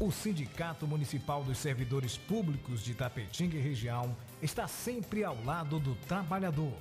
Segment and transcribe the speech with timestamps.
[0.00, 5.94] O Sindicato Municipal dos Servidores Públicos de Tapetinga e Região está sempre ao lado do
[6.06, 6.72] trabalhador.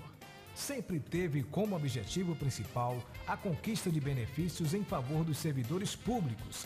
[0.55, 6.65] Sempre teve como objetivo principal a conquista de benefícios em favor dos servidores públicos.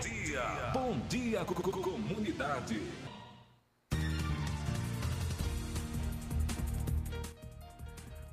[0.00, 0.70] Bom dia.
[0.72, 2.80] Bom dia, co- co- comunidade.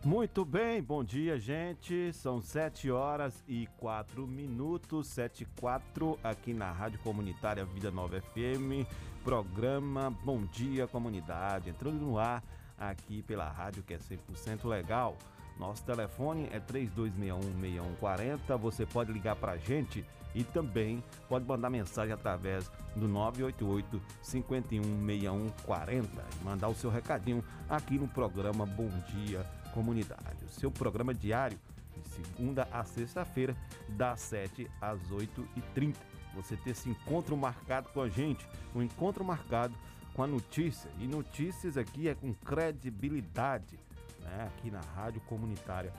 [0.04, 2.14] Muito bem, bom dia, gente.
[2.14, 8.22] São 7 horas e 4 minutos, 7 e 4 aqui na Rádio Comunitária Vida Nova
[8.22, 8.88] FM,
[9.24, 12.42] programa Bom Dia Comunidade, entrando no ar
[12.78, 15.18] aqui pela rádio que é 100% legal.
[15.60, 18.56] Nosso telefone é 3261-6140.
[18.60, 20.06] Você pode ligar para a gente
[20.38, 26.06] e também pode mandar mensagem através do 988-516140
[26.40, 30.46] e mandar o seu recadinho aqui no programa Bom Dia Comunidade.
[30.46, 31.58] O seu programa diário,
[31.92, 33.58] de segunda a sexta-feira,
[33.90, 35.96] das 7 às 8h30.
[36.36, 39.74] Você ter esse encontro marcado com a gente, um encontro marcado
[40.14, 40.92] com a notícia.
[41.00, 43.80] E notícias aqui é com credibilidade,
[44.22, 44.52] né?
[44.56, 45.92] aqui na Rádio Comunitária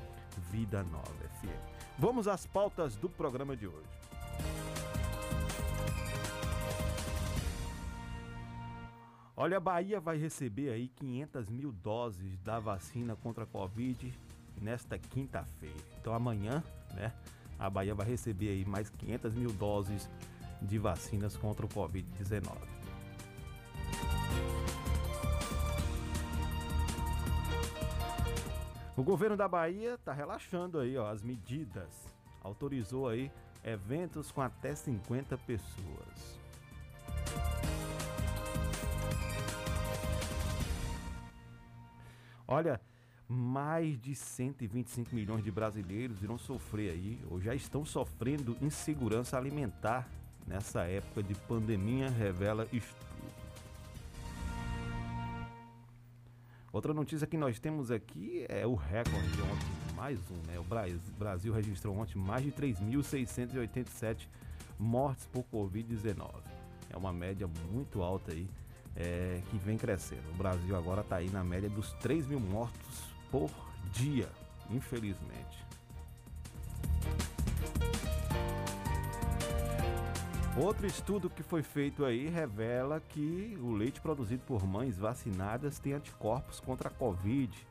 [0.53, 1.11] Vida Nova
[1.41, 1.49] FM.
[1.99, 3.98] Vamos às pautas do programa de hoje.
[9.41, 14.13] Olha, a Bahia vai receber aí 500 mil doses da vacina contra a Covid
[14.61, 15.77] nesta quinta-feira.
[16.01, 16.63] Então amanhã,
[16.93, 17.13] né,
[17.57, 20.11] a Bahia vai receber aí mais 500 mil doses
[20.61, 22.57] de vacinas contra o Covid-19.
[28.97, 32.13] O governo da Bahia está relaxando aí, ó, as medidas.
[32.43, 33.31] Autorizou aí
[33.69, 36.39] eventos com até 50 pessoas.
[42.47, 42.81] Olha,
[43.29, 50.09] mais de 125 milhões de brasileiros irão sofrer aí, ou já estão sofrendo insegurança alimentar
[50.47, 53.09] nessa época de pandemia, revela estudo.
[56.73, 60.59] Outra notícia que nós temos aqui é o recorde de ontem, mais um, né?
[60.59, 64.29] O Bras- Brasil registrou ontem mais de 3.687
[64.79, 66.31] mortes por Covid-19.
[66.89, 68.49] É uma média muito alta aí,
[68.95, 70.23] é, que vem crescendo.
[70.33, 73.51] O Brasil agora está aí na média dos 3 mil mortos por
[73.93, 74.29] dia,
[74.71, 75.67] infelizmente.
[80.57, 85.93] Outro estudo que foi feito aí revela que o leite produzido por mães vacinadas tem
[85.93, 87.67] anticorpos contra a Covid.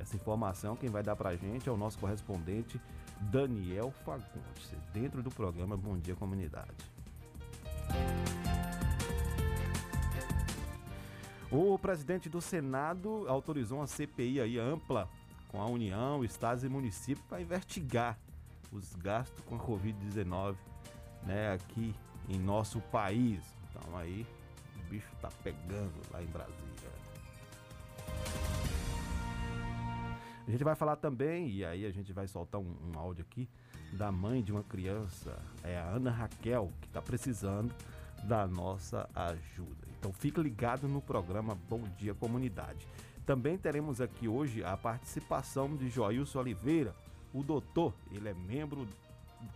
[0.00, 2.80] Essa informação quem vai dar pra gente é o nosso correspondente
[3.20, 6.74] Daniel Fagundes, dentro do programa Bom Dia Comunidade.
[11.50, 15.08] O presidente do Senado autorizou uma CPI aí ampla
[15.48, 18.16] com a União, estados e municípios para investigar
[18.72, 20.54] os gastos com a Covid-19
[21.24, 21.94] né, aqui
[22.28, 23.42] em nosso país.
[23.68, 24.24] Então aí
[24.76, 26.69] o bicho tá pegando lá em Brasília.
[30.46, 33.48] A gente vai falar também, e aí a gente vai soltar um, um áudio aqui,
[33.92, 37.74] da mãe de uma criança, é a Ana Raquel, que está precisando
[38.24, 39.88] da nossa ajuda.
[39.98, 42.86] Então fique ligado no programa Bom Dia Comunidade.
[43.26, 46.94] Também teremos aqui hoje a participação de Joilson Oliveira,
[47.32, 48.86] o doutor, ele é membro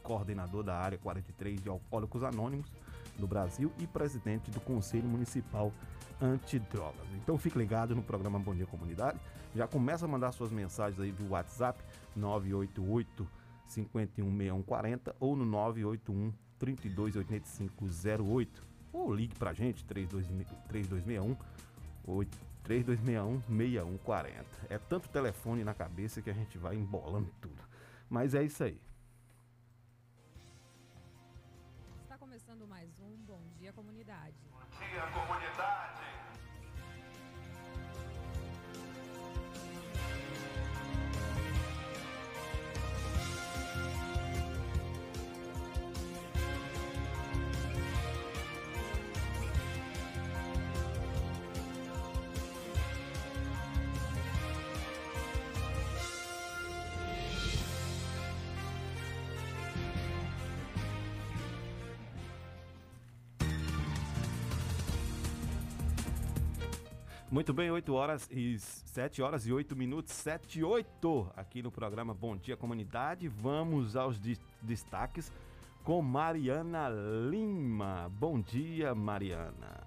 [0.03, 2.71] coordenador da área 43 de Alcoólicos Anônimos
[3.19, 5.73] do Brasil e presidente do Conselho Municipal
[6.21, 7.07] Antidrogas.
[7.15, 9.19] Então fique ligado no programa Bom Dia Comunidade.
[9.55, 11.83] Já começa a mandar suas mensagens aí via WhatsApp
[12.17, 13.29] 988
[13.67, 21.37] 516140 ou no 981 328508 ou ligue pra gente 3261 3261
[22.65, 24.45] 3261-6140.
[24.71, 27.63] É tanto telefone na cabeça que a gente vai embolando tudo.
[28.09, 28.81] Mas é isso aí.
[32.03, 34.37] Está começando mais um Bom Dia Comunidade.
[34.51, 35.44] Bom dia, comunidade.
[67.35, 71.73] Muito bem, 8 horas e 7 horas e 8 minutos, 7 e 8 aqui no
[71.73, 73.27] programa Bom Dia Comunidade.
[73.27, 75.33] Vamos aos de- destaques
[75.83, 76.89] com Mariana
[77.29, 78.09] Lima.
[78.21, 79.83] Bom dia, Mariana.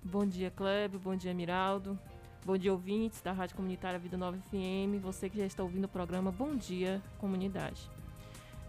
[0.00, 1.00] Bom dia, Kleber.
[1.00, 1.98] Bom dia, Miraldo.
[2.44, 5.02] Bom dia, ouvintes da Rádio Comunitária Vida Nova FM.
[5.02, 7.90] Você que já está ouvindo o programa Bom Dia Comunidade.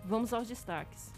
[0.03, 1.13] Vamos aos destaques.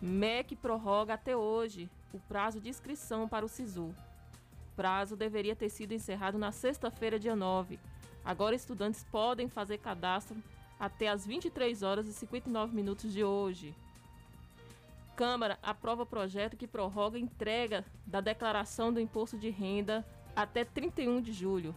[0.00, 3.92] MEC prorroga até hoje o prazo de inscrição para o SISU.
[4.76, 7.78] Prazo deveria ter sido encerrado na sexta-feira, dia 9.
[8.24, 10.36] Agora, estudantes podem fazer cadastro
[10.78, 13.74] até às 23 horas e 59 minutos de hoje.
[15.16, 21.20] Câmara aprova projeto que prorroga a entrega da declaração do imposto de renda até 31
[21.20, 21.74] de julho.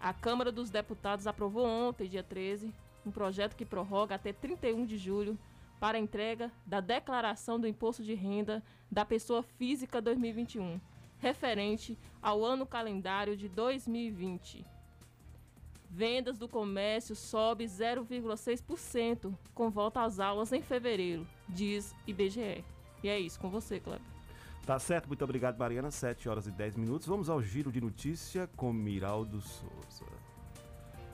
[0.00, 2.72] A Câmara dos Deputados aprovou ontem, dia 13,
[3.04, 5.38] um projeto que prorroga até 31 de julho
[5.80, 10.80] para a entrega da declaração do imposto de renda da pessoa física 2021,
[11.18, 14.64] referente ao ano calendário de 2020.
[15.90, 22.64] Vendas do comércio sobe 0,6% com volta às aulas em fevereiro, diz IBGE.
[23.02, 24.18] E é isso, com você, Kleber.
[24.66, 25.90] Tá certo, muito obrigado, Mariana.
[25.90, 27.06] 7 horas e 10 minutos.
[27.06, 30.04] Vamos ao giro de notícia com Miraldo Souza.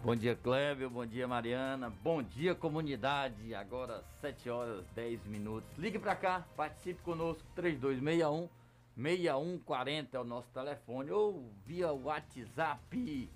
[0.04, 0.88] Bom dia, Clébio.
[0.90, 1.90] Bom dia, Mariana.
[2.02, 3.54] Bom dia, comunidade.
[3.54, 5.66] Agora, 7 horas 10 minutos.
[5.78, 7.42] Ligue para cá, participe conosco.
[7.54, 8.50] 3261
[8.94, 11.10] 6140 é o nosso telefone.
[11.10, 13.30] Ou via WhatsApp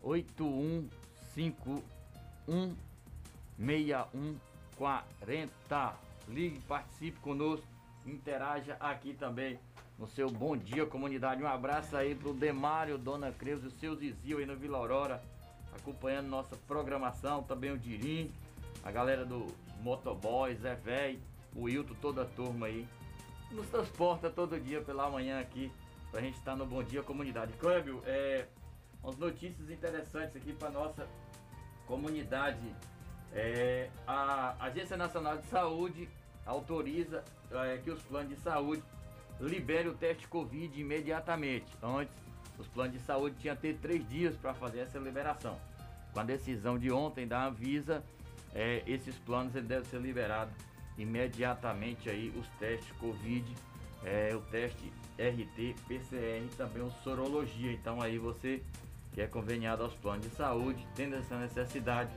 [0.00, 2.74] 8151
[3.58, 5.94] 6140.
[6.26, 7.66] Ligue, participe conosco.
[8.06, 9.60] Interaja aqui também
[9.98, 11.42] no seu Bom Dia Comunidade.
[11.42, 15.22] Um abraço aí pro Demário, Dona Creuza o seu Zizio aí no Vila Aurora
[15.74, 18.32] acompanhando nossa programação, também o Dirim,
[18.82, 19.46] a galera do
[19.80, 21.20] Motoboy, Zé Véi,
[21.54, 22.86] o Wilton, toda a turma aí.
[23.50, 25.72] Nos transporta todo dia pela manhã aqui,
[26.10, 27.52] pra gente estar no Bom Dia Comunidade.
[27.54, 28.46] Clébio, é,
[29.02, 31.06] umas notícias interessantes aqui pra nossa
[31.86, 32.74] comunidade.
[33.32, 36.08] É, a Agência Nacional de Saúde
[36.44, 38.82] autoriza é, que os planos de saúde
[39.40, 41.66] liberem o teste Covid imediatamente.
[41.82, 42.14] Antes,
[42.58, 45.58] os planos de saúde tinham ter três dias para fazer essa liberação.
[46.12, 48.02] Com a decisão de ontem da Anvisa,
[48.54, 50.54] é, esses planos devem ser liberados
[50.96, 53.44] imediatamente aí os testes Covid,
[54.04, 57.72] é, o teste RT, PCR e também o sorologia.
[57.72, 58.62] Então aí você
[59.12, 62.10] que é conveniado aos planos de saúde, tendo essa necessidade,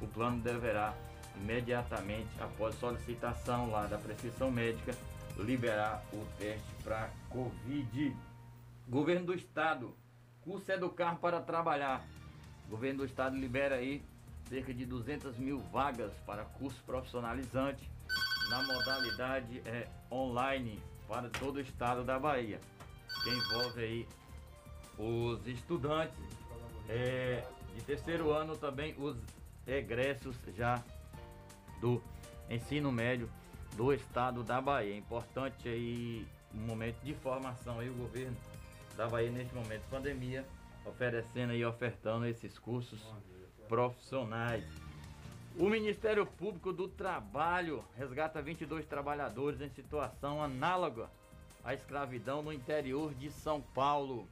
[0.00, 0.94] o plano deverá
[1.36, 4.94] imediatamente, após solicitação lá da prescrição médica,
[5.36, 8.16] liberar o teste para Covid.
[8.88, 9.94] Governo do Estado,
[10.40, 12.02] curso Educar para trabalhar.
[12.70, 14.02] Governo do Estado libera aí
[14.48, 17.86] cerca de 200 mil vagas para curso profissionalizante
[18.48, 22.58] na modalidade é, online para todo o estado da Bahia.
[23.22, 24.08] Que envolve aí
[24.96, 26.18] os estudantes
[26.88, 29.18] é, de terceiro ano também os
[29.66, 30.82] egressos já
[31.78, 32.02] do
[32.48, 33.28] ensino médio
[33.76, 34.94] do estado da Bahia.
[34.94, 38.36] É importante aí um momento de formação aí o governo
[38.98, 40.44] da Bahia neste momento de pandemia,
[40.84, 43.00] oferecendo e ofertando esses cursos
[43.68, 44.64] profissionais.
[45.56, 51.08] O Ministério Público do Trabalho resgata 22 trabalhadores em situação análoga
[51.62, 54.28] à escravidão no interior de São Paulo.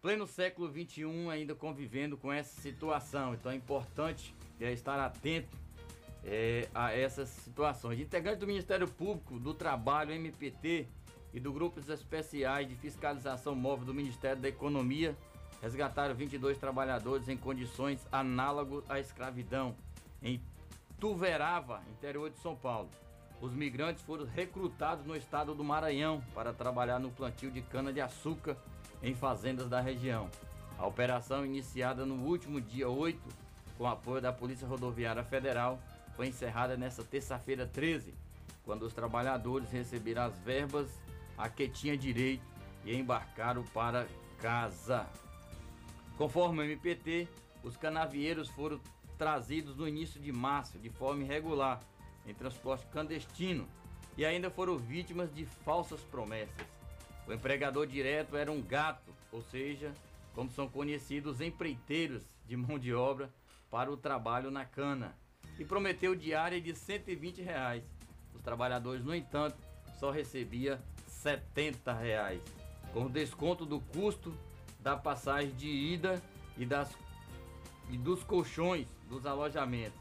[0.00, 5.54] Pleno século XXI ainda convivendo com essa situação, então é importante é, estar atento
[6.24, 8.00] é, a essas situações.
[8.00, 10.88] Integrantes do Ministério Público do Trabalho, MPT,
[11.34, 15.16] e do Grupos Especiais de Fiscalização Móvel do Ministério da Economia
[15.60, 19.74] resgataram 22 trabalhadores em condições análogas à escravidão
[20.22, 20.40] em
[21.00, 22.88] Tuverava, interior de São Paulo.
[23.40, 28.56] Os migrantes foram recrutados no estado do Maranhão para trabalhar no plantio de cana-de-açúcar
[29.02, 30.30] em fazendas da região.
[30.78, 33.20] A operação, iniciada no último dia 8,
[33.76, 35.80] com apoio da Polícia Rodoviária Federal,
[36.14, 38.14] foi encerrada nesta terça-feira 13,
[38.64, 40.88] quando os trabalhadores receberam as verbas
[41.36, 42.44] a que tinha direito
[42.84, 44.06] e embarcaram para
[44.38, 45.08] casa.
[46.16, 47.28] Conforme o MPT,
[47.62, 48.80] os canavieiros foram
[49.18, 51.80] trazidos no início de março de forma irregular
[52.26, 53.66] em transporte clandestino
[54.16, 56.66] e ainda foram vítimas de falsas promessas.
[57.26, 59.92] O empregador direto era um gato, ou seja,
[60.34, 63.32] como são conhecidos empreiteiros de mão de obra
[63.70, 65.16] para o trabalho na cana,
[65.58, 67.82] e prometeu diária de 120 reais.
[68.34, 69.56] Os trabalhadores, no entanto,
[69.98, 70.82] só recebia
[71.24, 72.42] 70 reais,
[72.92, 74.36] com desconto do custo
[74.78, 76.22] da passagem de ida
[76.54, 76.94] e, das,
[77.88, 79.98] e dos colchões dos alojamentos.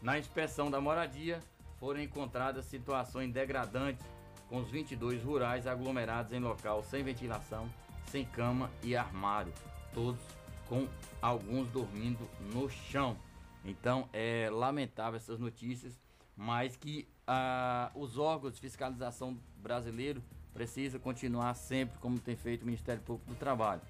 [0.00, 1.40] Na inspeção da moradia,
[1.78, 4.06] foram encontradas situações degradantes
[4.48, 7.68] com os 22 rurais aglomerados em local sem ventilação,
[8.06, 9.52] sem cama e armário,
[9.92, 10.20] todos
[10.66, 10.88] com
[11.20, 13.14] alguns dormindo no chão.
[13.62, 16.00] Então é lamentável essas notícias,
[16.34, 20.22] mas que ah, os órgãos de fiscalização brasileiro
[20.56, 23.82] precisam continuar sempre, como tem feito o Ministério Público do Trabalho,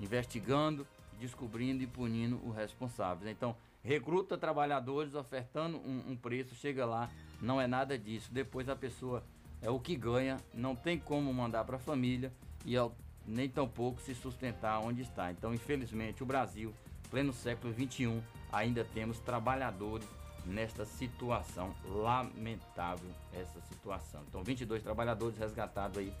[0.00, 0.86] investigando,
[1.20, 3.30] descobrindo e punindo os responsáveis.
[3.30, 7.10] Então, recruta trabalhadores ofertando um, um preço, chega lá,
[7.42, 8.32] não é nada disso.
[8.32, 9.22] Depois a pessoa
[9.60, 12.32] é o que ganha, não tem como mandar para a família
[12.64, 15.30] e ao, nem tampouco se sustentar onde está.
[15.30, 16.72] Então, infelizmente, o Brasil,
[17.10, 20.08] pleno século XXI, ainda temos trabalhadores
[20.44, 24.22] nesta situação lamentável essa situação.
[24.28, 26.12] Então, 22 trabalhadores resgatados aí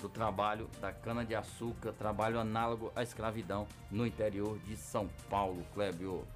[0.00, 5.64] do trabalho da cana de açúcar, trabalho análogo à escravidão no interior de São Paulo,
[5.74, 6.26] Clébio.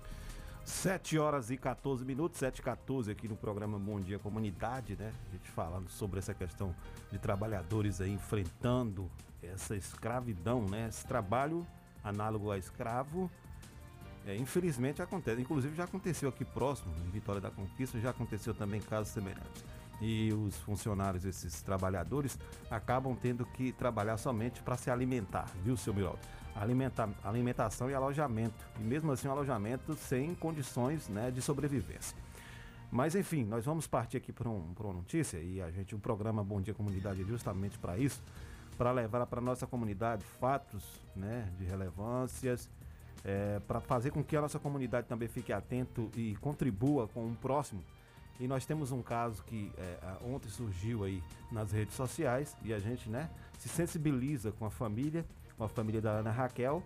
[0.64, 5.12] 7 horas e 14 minutos, 7 e 14 aqui no programa Bom Dia Comunidade, né?
[5.28, 6.75] A gente falando sobre essa questão
[7.11, 9.11] de trabalhadores aí enfrentando
[9.42, 10.87] essa escravidão, né?
[10.88, 11.66] Esse trabalho
[12.04, 13.30] análogo a escravo.
[14.27, 18.81] É, infelizmente acontece, inclusive já aconteceu aqui próximo, em Vitória da Conquista, já aconteceu também
[18.81, 19.65] casos semelhantes.
[20.00, 22.39] E os funcionários, esses trabalhadores,
[22.71, 26.21] acabam tendo que trabalhar somente para se alimentar, viu, seu Miraldo?
[26.55, 28.67] alimenta, alimentação e alojamento.
[28.79, 32.17] E mesmo assim, um alojamento sem condições né, de sobrevivência.
[32.91, 36.43] Mas enfim, nós vamos partir aqui para um, uma notícia e a gente, o programa
[36.43, 38.21] Bom Dia Comunidade é justamente para isso,
[38.77, 42.69] para levar para nossa comunidade fatos né, de relevâncias,
[43.25, 47.35] é, para fazer com que a nossa comunidade também fique atento e contribua com o
[47.35, 47.83] próximo.
[48.39, 51.23] E nós temos um caso que é, ontem surgiu aí
[51.53, 55.25] nas redes sociais e a gente né, se sensibiliza com a família
[55.61, 56.83] com a família da Ana Raquel,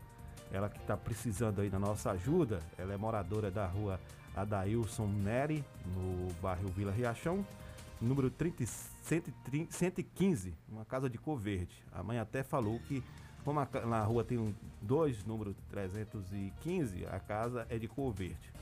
[0.51, 2.59] ela que está precisando aí da nossa ajuda.
[2.77, 4.01] Ela é moradora da rua
[4.35, 5.65] Adailson Neri,
[5.95, 7.47] no bairro Vila Riachão,
[8.01, 11.73] número 30, 130, 115, uma casa de cor verde.
[11.93, 13.01] A mãe até falou que,
[13.45, 18.53] como a, na rua tem um, dois números 315, a casa é de cor verde.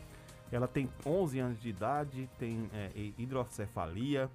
[0.50, 4.30] Ela tem 11 anos de idade, tem é, hidrocefalia,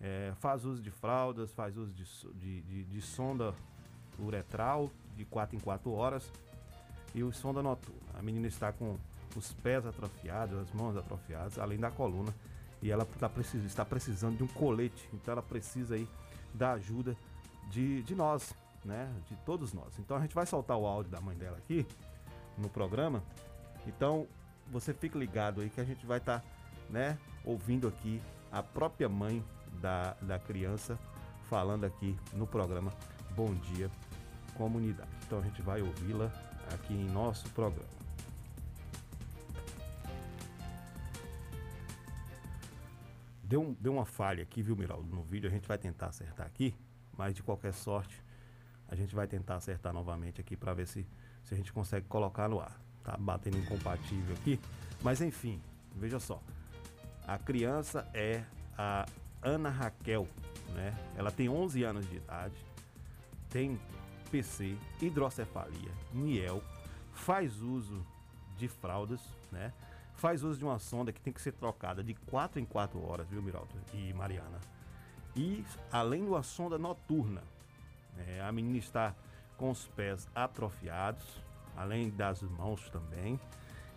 [0.00, 3.54] é, faz uso de fraldas, faz uso de, de, de, de sonda
[4.18, 6.30] uretral, de 4 em 4 horas
[7.14, 8.00] e o sonda noturna.
[8.14, 8.96] A menina está com
[9.36, 12.34] os pés atrofiados, as mãos atrofiadas, além da coluna,
[12.80, 16.08] e ela tá precis, está precisando de um colete, então ela precisa aí
[16.52, 17.16] da ajuda
[17.70, 19.12] de, de nós, né?
[19.28, 19.98] De todos nós.
[19.98, 21.86] Então a gente vai soltar o áudio da mãe dela aqui
[22.56, 23.22] no programa.
[23.86, 24.26] Então
[24.70, 26.46] você fique ligado aí que a gente vai estar, tá,
[26.88, 28.20] né, ouvindo aqui
[28.50, 29.44] a própria mãe
[29.80, 30.98] da, da criança
[31.48, 32.92] falando aqui no programa
[33.34, 33.90] Bom Dia
[34.54, 35.10] comunidade.
[35.26, 36.30] Então a gente vai ouvi-la
[36.72, 37.90] aqui em nosso programa.
[43.42, 45.48] Deu, deu uma falha aqui, viu, Miraldo, no vídeo.
[45.48, 46.74] A gente vai tentar acertar aqui,
[47.16, 48.22] mas de qualquer sorte,
[48.92, 51.06] a gente vai tentar acertar novamente aqui para ver se,
[51.42, 52.78] se a gente consegue colocar no ar.
[53.02, 54.60] Tá batendo incompatível aqui,
[55.00, 55.62] mas enfim,
[55.96, 56.42] veja só.
[57.26, 58.44] A criança é
[58.76, 59.06] a
[59.42, 60.28] Ana Raquel,
[60.74, 60.94] né?
[61.16, 62.54] Ela tem 11 anos de idade,
[63.48, 63.80] tem
[64.30, 66.62] PC, hidrocefalia, miel,
[67.14, 68.06] faz uso
[68.58, 69.72] de fraldas, né?
[70.16, 73.26] Faz uso de uma sonda que tem que ser trocada de 4 em 4 horas,
[73.26, 74.60] viu, Miraldo e Mariana?
[75.34, 77.42] E além de uma sonda noturna,
[78.18, 79.14] é, a menina está
[79.56, 81.24] com os pés atrofiados,
[81.76, 83.38] além das mãos também,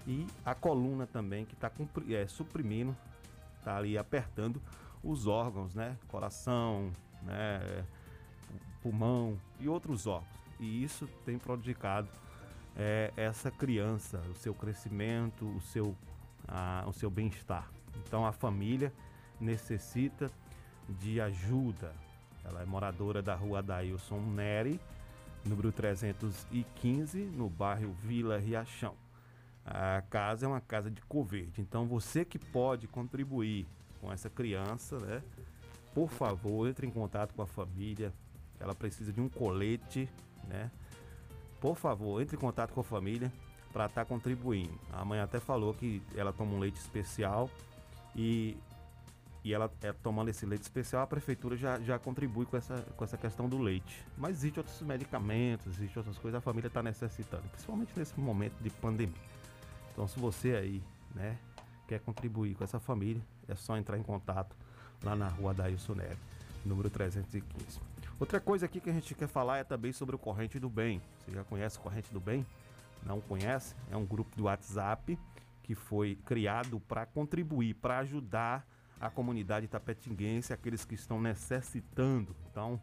[0.08, 1.72] e a coluna também que está
[2.10, 2.96] é, suprimindo,
[3.58, 4.62] está ali apertando
[5.04, 5.98] os órgãos, né?
[6.08, 6.92] Coração,
[7.24, 7.86] né?
[8.82, 10.30] pulmão e outros órgãos.
[10.60, 12.08] E isso tem prejudicado
[12.76, 15.96] é, essa criança, o seu crescimento, o seu,
[16.86, 17.70] o seu bem-estar.
[18.04, 18.94] Então a família
[19.40, 20.32] necessita
[20.88, 21.94] de ajuda.
[22.46, 24.80] Ela é moradora da rua Dailson Neri,
[25.44, 28.96] número 315, no bairro Vila Riachão.
[29.66, 31.60] A casa é uma casa de cor verde.
[31.60, 33.66] Então você que pode contribuir
[34.00, 35.24] com essa criança, né?
[35.94, 38.14] Por favor, entre em contato com a família,
[38.60, 40.10] ela precisa de um colete,
[40.48, 40.70] né?
[41.60, 43.32] Por favor, entre em contato com a família
[43.74, 44.80] para estar tá contribuindo.
[44.94, 47.50] A mãe até falou que ela toma um leite especial
[48.16, 48.56] e,
[49.46, 53.04] e ela é, tomando esse leite especial, a prefeitura já, já contribui com essa, com
[53.04, 54.04] essa questão do leite.
[54.18, 58.72] Mas existem outros medicamentos, existem outras coisas, a família está necessitando, principalmente nesse momento de
[58.72, 59.22] pandemia.
[59.94, 60.84] Então, se você aí,
[61.14, 61.38] né,
[61.88, 64.56] quer contribuir com essa família, é só entrar em contato
[65.04, 66.18] lá na rua Daílson Neves,
[66.66, 67.80] número 315.
[68.20, 71.00] Outra coisa aqui que a gente quer falar é também sobre o Corrente do Bem.
[71.20, 72.44] Você já conhece o Corrente do Bem?
[73.06, 73.76] Não conhece?
[73.92, 75.20] É um grupo do WhatsApp
[75.62, 78.66] que foi criado para contribuir, para ajudar
[79.00, 82.36] a comunidade tapetinguense, aqueles que estão necessitando.
[82.52, 82.80] Então,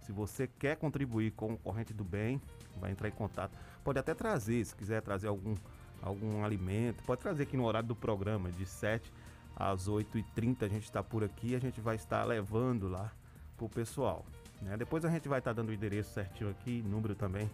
[0.00, 2.40] se você quer contribuir com o Corrente do Bem,
[2.80, 3.56] vai entrar em contato.
[3.82, 5.54] Pode até trazer, se quiser trazer algum,
[6.02, 9.12] algum alimento, pode trazer aqui no horário do programa, de 7
[9.56, 13.10] às 8h30 a gente está por aqui, a gente vai estar levando lá
[13.56, 14.24] pro pessoal.
[14.60, 14.76] Né?
[14.76, 17.50] Depois a gente vai estar tá dando o endereço certinho aqui, número também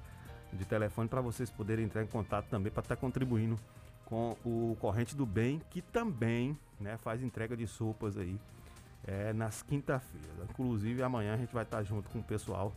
[0.53, 3.59] de telefone para vocês poderem entrar em contato também para estar tá contribuindo
[4.13, 8.39] com o Corrente do Bem, que também né, faz entrega de sopas aí
[9.07, 10.51] é, nas quinta-feiras.
[10.51, 12.75] Inclusive amanhã a gente vai estar junto com o pessoal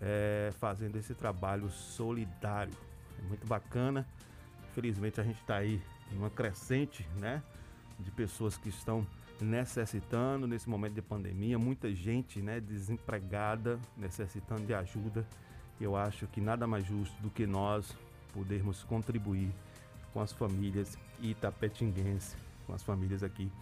[0.00, 2.74] é, fazendo esse trabalho solidário.
[3.18, 4.06] É muito bacana.
[4.70, 5.80] Infelizmente a gente está aí
[6.12, 7.42] numa crescente, né?
[7.98, 9.06] De pessoas que estão
[9.40, 15.26] necessitando nesse momento de pandemia, muita gente né, desempregada, necessitando de ajuda.
[15.80, 17.96] Eu acho que nada mais justo do que nós
[18.32, 19.50] podermos contribuir
[20.18, 23.52] com as famílias itapetinguenses, com as famílias aqui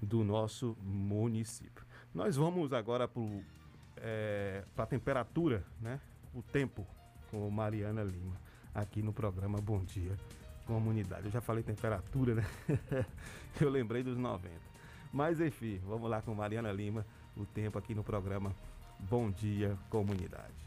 [0.00, 1.84] do nosso município.
[2.14, 3.22] Nós vamos agora para
[3.98, 6.00] é, a temperatura, né?
[6.34, 6.86] O tempo
[7.30, 8.34] com Mariana Lima,
[8.74, 10.16] aqui no programa Bom Dia
[10.64, 11.26] Comunidade.
[11.26, 12.46] Eu já falei temperatura, né?
[13.60, 14.54] Eu lembrei dos 90.
[15.12, 17.04] Mas enfim, vamos lá com Mariana Lima,
[17.36, 18.56] o tempo aqui no programa
[18.98, 20.60] Bom Dia Comunidade.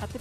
[0.00, 0.18] A, te...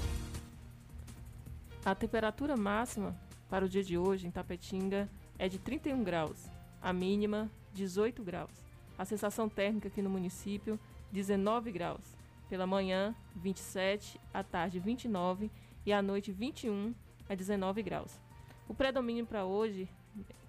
[1.83, 3.15] a temperatura máxima
[3.49, 6.49] para o dia de hoje em Tapetinga é de 31 graus,
[6.81, 8.51] a mínima 18 graus.
[8.97, 10.79] A sensação térmica aqui no município
[11.11, 12.15] 19 graus.
[12.47, 15.49] Pela manhã 27, à tarde 29
[15.85, 16.93] e à noite 21
[17.27, 18.19] a 19 graus.
[18.67, 19.89] O predomínio para hoje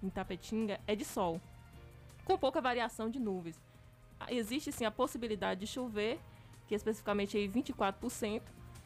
[0.01, 1.41] em Tapetinga é de sol,
[2.25, 3.61] com pouca variação de nuvens.
[4.29, 6.19] Existe sim a possibilidade de chover,
[6.67, 8.41] que é especificamente aí 24%,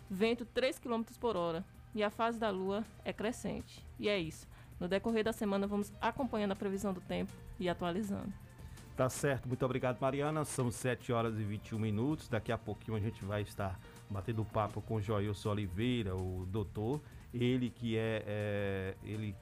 [0.10, 3.86] vento 3 km por hora, e a fase da lua é crescente.
[4.00, 4.47] E é isso.
[4.80, 8.32] No decorrer da semana, vamos acompanhando a previsão do tempo e atualizando.
[8.95, 10.43] Tá certo, muito obrigado, Mariana.
[10.43, 12.28] São 7 horas e 21 minutos.
[12.28, 17.00] Daqui a pouquinho a gente vai estar batendo papo com o Joilson Oliveira, o doutor.
[17.32, 18.23] Ele que é.
[18.26, 19.36] é ele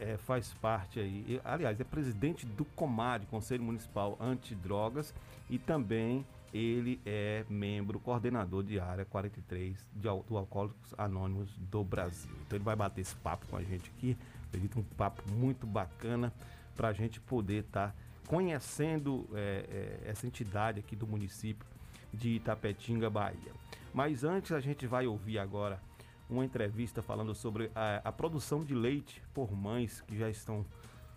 [0.00, 5.14] é, faz parte aí, aliás, é presidente do COMAD, Conselho Municipal Antidrogas,
[5.48, 12.32] e também ele é membro, coordenador de área 43 de, do Alcoólicos Anônimos do Brasil.
[12.44, 14.16] Então ele vai bater esse papo com a gente aqui
[14.50, 16.32] Acredito um papo muito bacana
[16.76, 17.94] para a gente poder estar tá
[18.26, 21.64] conhecendo é, é, essa entidade aqui do município
[22.12, 23.52] de Itapetinga, Bahia.
[23.94, 25.80] Mas antes a gente vai ouvir agora
[26.30, 30.64] uma entrevista falando sobre a, a produção de leite por mães que já estão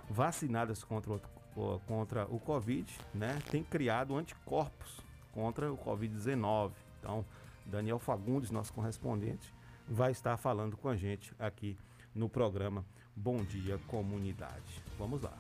[0.10, 1.14] vacinadas contra
[1.56, 3.40] o, contra o Covid, né?
[3.50, 5.00] Tem criado anticorpos
[5.32, 6.72] contra o Covid-19.
[7.00, 7.26] Então,
[7.66, 9.54] Daniel Fagundes, nosso correspondente,
[9.88, 11.78] vai estar falando com a gente aqui
[12.14, 14.84] no programa Bom Dia Comunidade.
[14.98, 15.38] Vamos lá.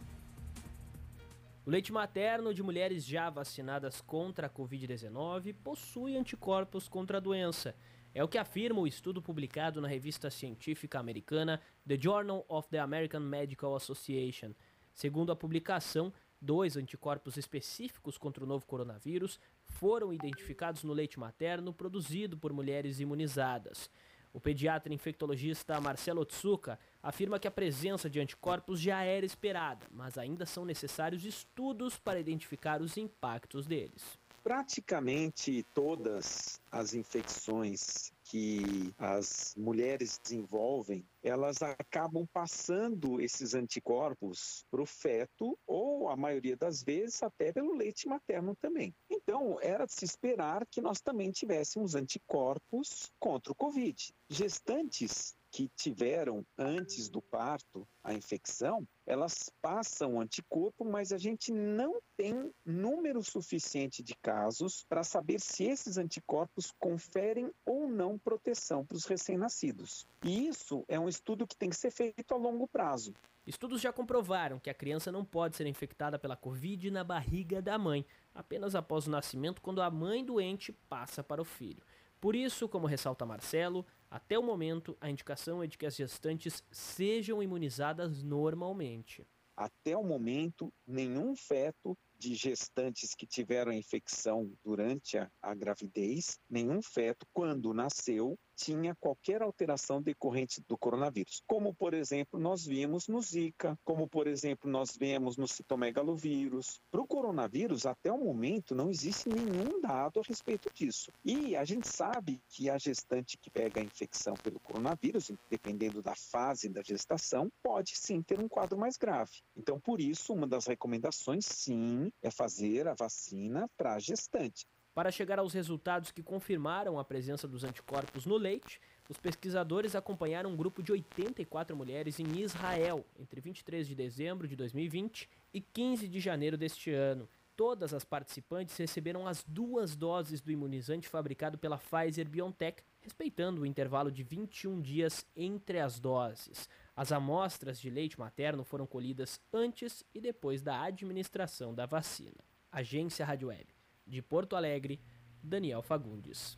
[1.65, 7.73] O leite materno de mulheres já vacinadas contra a Covid-19 possui anticorpos contra a doença.
[8.15, 12.77] É o que afirma o estudo publicado na revista científica americana The Journal of the
[12.77, 14.53] American Medical Association.
[14.93, 21.73] Segundo a publicação, dois anticorpos específicos contra o novo coronavírus foram identificados no leite materno
[21.73, 23.89] produzido por mulheres imunizadas.
[24.31, 30.17] O pediatra infectologista Marcelo Otsuka afirma que a presença de anticorpos já era esperada, mas
[30.17, 34.19] ainda são necessários estudos para identificar os impactos deles.
[34.43, 44.85] Praticamente todas as infecções que as mulheres desenvolvem, elas acabam passando esses anticorpos para o
[44.85, 48.93] feto ou, a maioria das vezes, até pelo leite materno também.
[49.09, 54.13] Então, era de se esperar que nós também tivéssemos anticorpos contra o Covid.
[54.27, 62.01] Gestantes que tiveram antes do parto a infecção, elas passam anticorpo, mas a gente não
[62.17, 68.97] tem número suficiente de casos para saber se esses anticorpos conferem ou não proteção para
[68.97, 70.07] os recém-nascidos.
[70.25, 73.13] E isso é um estudo que tem que ser feito a longo prazo.
[73.45, 77.77] Estudos já comprovaram que a criança não pode ser infectada pela Covid na barriga da
[77.77, 81.83] mãe, apenas após o nascimento, quando a mãe doente passa para o filho.
[82.23, 86.63] Por isso, como ressalta Marcelo, até o momento a indicação é de que as gestantes
[86.71, 89.27] sejam imunizadas normalmente.
[89.57, 96.79] Até o momento, nenhum feto de gestantes que tiveram infecção durante a, a gravidez, nenhum
[96.79, 103.21] feto, quando nasceu, tinha qualquer alteração decorrente do coronavírus, como por exemplo nós vimos no
[103.21, 106.79] Zika, como por exemplo nós vemos no citomegalovírus.
[106.91, 111.11] Para o coronavírus, até o momento não existe nenhum dado a respeito disso.
[111.23, 116.15] E a gente sabe que a gestante que pega a infecção pelo coronavírus, dependendo da
[116.15, 119.31] fase da gestação, pode sim ter um quadro mais grave.
[119.55, 124.65] Então, por isso, uma das recomendações, sim, é fazer a vacina para a gestante.
[124.93, 128.79] Para chegar aos resultados que confirmaram a presença dos anticorpos no leite,
[129.09, 134.55] os pesquisadores acompanharam um grupo de 84 mulheres em Israel entre 23 de dezembro de
[134.55, 137.27] 2020 e 15 de janeiro deste ano.
[137.55, 143.65] Todas as participantes receberam as duas doses do imunizante fabricado pela Pfizer BioNTech, respeitando o
[143.65, 146.69] intervalo de 21 dias entre as doses.
[146.95, 152.43] As amostras de leite materno foram colhidas antes e depois da administração da vacina.
[152.71, 153.72] Agência Rádio Web.
[154.05, 155.01] De Porto Alegre,
[155.41, 156.57] Daniel Fagundes.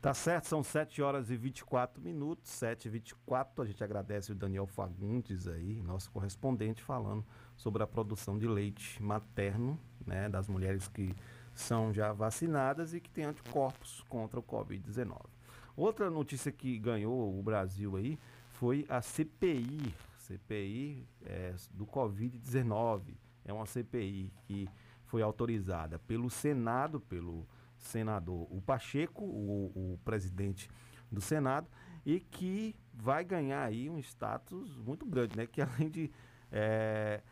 [0.00, 4.34] Tá certo, são 7 horas e 24 minutos, 7 e 24 A gente agradece o
[4.34, 7.24] Daniel Fagundes aí, nosso correspondente, falando
[7.56, 11.12] sobre a produção de leite materno, né, das mulheres que
[11.52, 15.18] são já vacinadas e que têm anticorpos contra o Covid-19.
[15.76, 18.18] Outra notícia que ganhou o Brasil aí
[18.50, 23.14] foi a CPI, CPI é, do Covid-19.
[23.44, 24.68] É uma CPI que
[25.08, 27.46] foi autorizada pelo Senado, pelo
[27.78, 30.68] senador o Pacheco, o, o presidente
[31.10, 31.66] do Senado,
[32.04, 35.46] e que vai ganhar aí um status muito grande, né?
[35.46, 36.10] Que além de
[36.52, 37.22] é,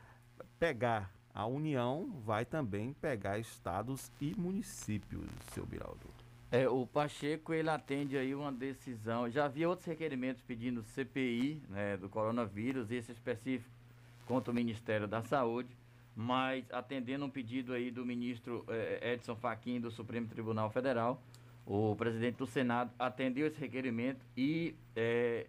[0.59, 6.09] pegar a União, vai também pegar estados e municípios, seu Biraldo.
[6.51, 9.29] É, o Pacheco ele atende aí uma decisão.
[9.29, 13.75] Já havia outros requerimentos pedindo CPI né, do coronavírus, esse específico
[14.25, 15.69] contra o Ministério da Saúde
[16.17, 21.23] mas atendendo um pedido aí do ministro eh, Edson Fachin do Supremo Tribunal Federal,
[21.67, 25.47] o presidente do Senado atendeu esse requerimento e eh,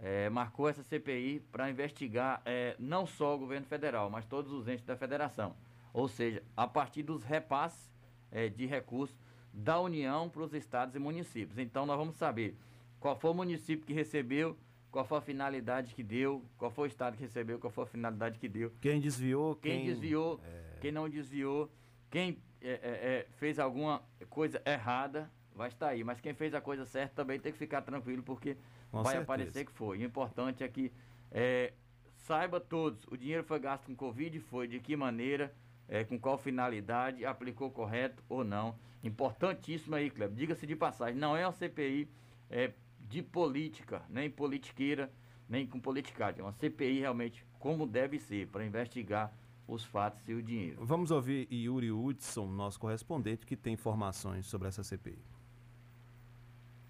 [0.00, 2.42] eh, marcou essa CPI para investigar
[2.78, 5.54] não só o governo federal, mas todos os entes da federação.
[5.92, 7.92] Ou seja, a partir dos repasses
[8.56, 9.14] de recursos
[9.52, 11.58] da União para os estados e municípios.
[11.58, 12.56] Então nós vamos saber
[12.98, 14.56] qual foi o município que recebeu
[14.92, 17.86] qual foi a finalidade que deu, qual foi o estado que recebeu, qual foi a
[17.86, 18.70] finalidade que deu.
[18.80, 20.78] Quem desviou, quem, quem desviou, é...
[20.80, 21.70] quem não desviou,
[22.10, 26.60] quem é, é, é, fez alguma coisa errada vai estar aí, mas quem fez a
[26.60, 28.56] coisa certa também tem que ficar tranquilo porque
[28.90, 29.22] Com vai certeza.
[29.22, 29.98] aparecer que foi.
[29.98, 30.92] O importante é que
[31.30, 31.72] é,
[32.16, 35.54] saiba todos, o dinheiro foi gasto com Covid, foi de que maneira,
[35.88, 38.76] é, com qual finalidade, aplicou correto ou não.
[39.02, 40.36] Importantíssimo aí, Cleber.
[40.36, 42.08] Diga-se de passagem, não é uma CPI
[42.48, 42.72] é,
[43.12, 45.12] de política, nem politiqueira,
[45.46, 46.40] nem com politicagem.
[46.40, 49.30] É uma CPI realmente como deve ser, para investigar
[49.68, 50.82] os fatos e o dinheiro.
[50.82, 55.18] Vamos ouvir Yuri Hudson, nosso correspondente, que tem informações sobre essa CPI.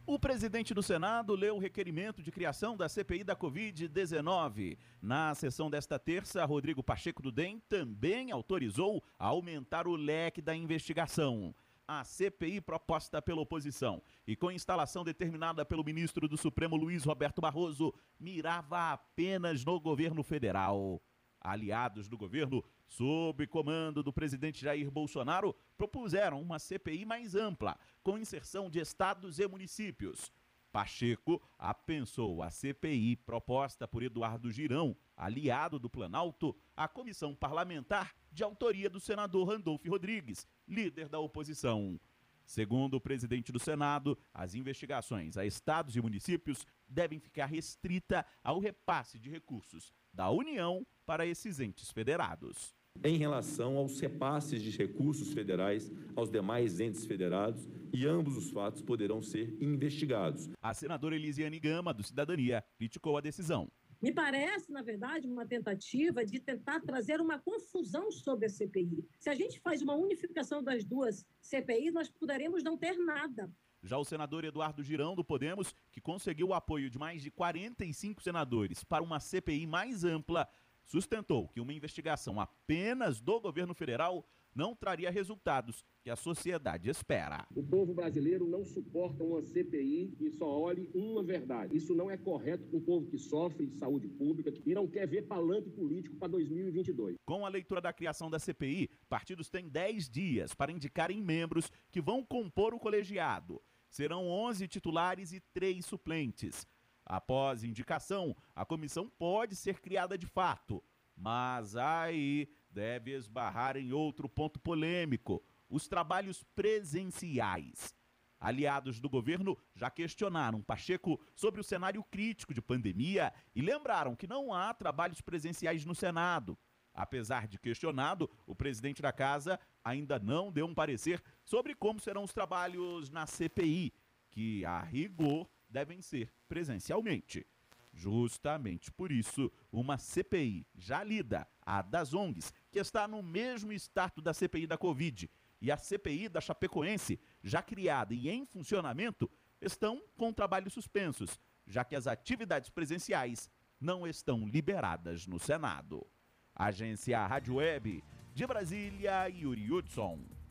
[0.07, 4.79] O presidente do Senado leu o requerimento de criação da CPI da Covid-19.
[5.01, 11.53] Na sessão desta terça, Rodrigo Pacheco do DEM também autorizou aumentar o leque da investigação
[11.87, 17.41] a CPI proposta pela oposição e com instalação determinada pelo ministro do Supremo Luiz Roberto
[17.41, 21.03] Barroso, mirava apenas no governo federal.
[21.41, 28.17] Aliados do governo, sob comando do presidente Jair Bolsonaro, propuseram uma CPI mais ampla, com
[28.17, 30.31] inserção de estados e municípios.
[30.73, 38.43] Pacheco apensou a CPI proposta por Eduardo Girão, aliado do Planalto, à comissão parlamentar de
[38.43, 42.01] autoria do senador Randolfo Rodrigues, líder da oposição.
[42.45, 48.59] Segundo o presidente do Senado, as investigações a estados e municípios devem ficar restrita ao
[48.59, 52.75] repasse de recursos da União para esses entes federados.
[53.05, 58.81] Em relação aos repasses de recursos federais aos demais entes federados, e ambos os fatos
[58.81, 60.49] poderão ser investigados.
[60.63, 63.69] A senadora Elisiane Gama, do Cidadania, criticou a decisão.
[64.01, 69.05] Me parece, na verdade, uma tentativa de tentar trazer uma confusão sobre a CPI.
[69.19, 73.51] Se a gente faz uma unificação das duas CPIs, nós poderemos não ter nada.
[73.85, 78.23] Já o senador Eduardo Girão, do Podemos, que conseguiu o apoio de mais de 45
[78.23, 80.49] senadores para uma CPI mais ampla,
[80.87, 87.47] sustentou que uma investigação apenas do governo federal não traria resultados que a sociedade espera.
[87.55, 91.77] O povo brasileiro não suporta uma CPI e só olhe uma verdade.
[91.77, 95.07] Isso não é correto com o povo que sofre de saúde pública e não quer
[95.07, 97.17] ver palanque político para 2022.
[97.25, 102.01] Com a leitura da criação da CPI, partidos têm 10 dias para indicarem membros que
[102.01, 103.63] vão compor o colegiado.
[103.89, 106.67] Serão 11 titulares e 3 suplentes.
[107.13, 110.83] Após indicação, a comissão pode ser criada de fato.
[111.15, 117.95] Mas aí deve esbarrar em outro ponto polêmico: os trabalhos presenciais.
[118.41, 124.27] Aliados do governo já questionaram Pacheco sobre o cenário crítico de pandemia e lembraram que
[124.27, 126.59] não há trabalhos presenciais no Senado.
[126.95, 132.25] Apesar de questionado, o presidente da casa ainda não deu um parecer sobre como serão
[132.25, 133.93] os trabalhos na CPI,
[134.31, 137.47] que, a rigor, devem ser presencialmente.
[137.95, 144.23] Justamente por isso, uma CPI já lida, a das ONGs, que está no mesmo status
[144.23, 145.31] da CPI da Covid,
[145.61, 149.31] e a CPI da Chapecoense, já criada e em funcionamento,
[149.61, 153.49] estão com trabalhos suspensos, já que as atividades presenciais
[153.81, 156.07] não estão liberadas no Senado.
[156.55, 158.03] Agência Rádio Web,
[158.35, 160.42] de Brasília, Yuri Hudson.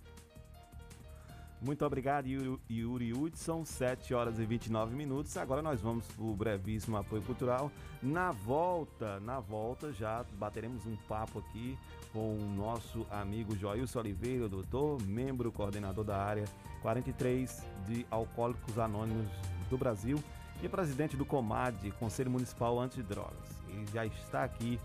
[1.61, 3.63] Muito obrigado, Yuri, Hudson.
[3.63, 5.37] 7 horas e 29 minutos.
[5.37, 7.71] Agora nós vamos para o brevíssimo apoio cultural.
[8.01, 11.77] Na volta, na volta, já bateremos um papo aqui
[12.11, 16.45] com o nosso amigo Joilson Oliveira, doutor, membro coordenador da área
[16.81, 19.27] 43 de Alcoólicos Anônimos
[19.69, 20.17] do Brasil
[20.63, 23.61] e presidente do COMAD, Conselho Municipal Antidrogas.
[23.69, 24.79] Ele já está aqui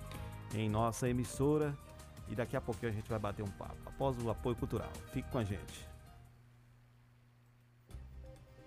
[0.55, 1.75] em nossa emissora
[2.29, 3.77] e daqui a pouquinho a gente vai bater um papo.
[3.87, 4.91] Após o apoio cultural.
[5.11, 5.96] Fique com a gente.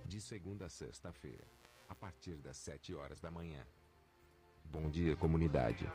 [0.10, 1.44] De segunda a sexta-feira,
[1.88, 3.62] a partir das 7 horas da manhã.
[4.66, 5.88] Bom dia, comunidade.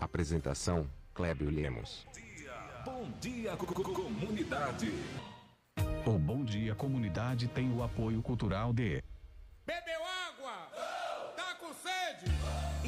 [0.00, 2.06] Apresentação: Clébio Lemos.
[2.86, 4.86] Bom dia, co- co- comunidade.
[6.06, 9.04] O Bom Dia Comunidade tem o apoio cultural de
[9.66, 10.70] Bebeu água?
[11.36, 12.24] Tá com sede?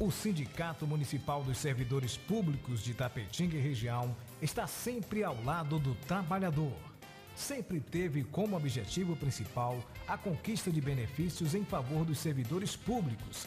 [0.00, 5.94] O Sindicato Municipal dos Servidores Públicos de Tapetinga e região está sempre ao lado do
[6.06, 6.76] trabalhador.
[7.36, 13.46] Sempre teve como objetivo principal a conquista de benefícios em favor dos servidores públicos.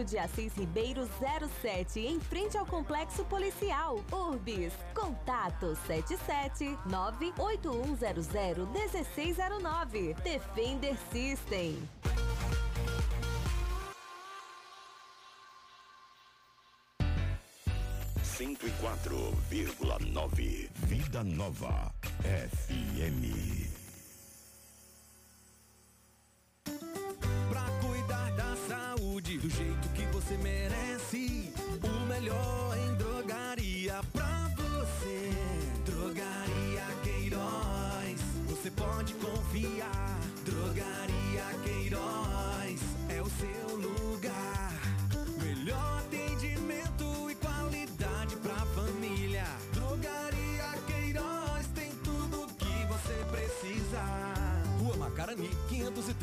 [0.03, 1.07] de Assis Ribeiro
[1.61, 4.03] 07, em frente ao Complexo Policial.
[4.11, 4.73] Urbis.
[4.93, 10.13] Contato 77 98100 1609.
[10.23, 11.77] Defender System.
[18.23, 19.15] Cento e quatro
[19.49, 20.69] vírgula nove.
[20.87, 23.80] Vida Nova FM.
[27.49, 31.53] Pra cuidar da saúde do jeito que você merece.
[31.83, 35.31] O melhor em drogaria pra você.
[35.85, 40.19] Drogaria Queiroz, você pode confiar.
[40.45, 40.90] Drogaria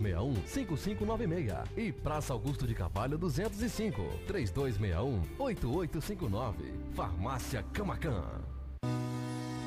[0.00, 1.68] 3261-5596.
[1.76, 6.54] E Praça Augusto de Carvalho 205, 3261-8859.
[6.94, 8.24] Farmácia Camacan.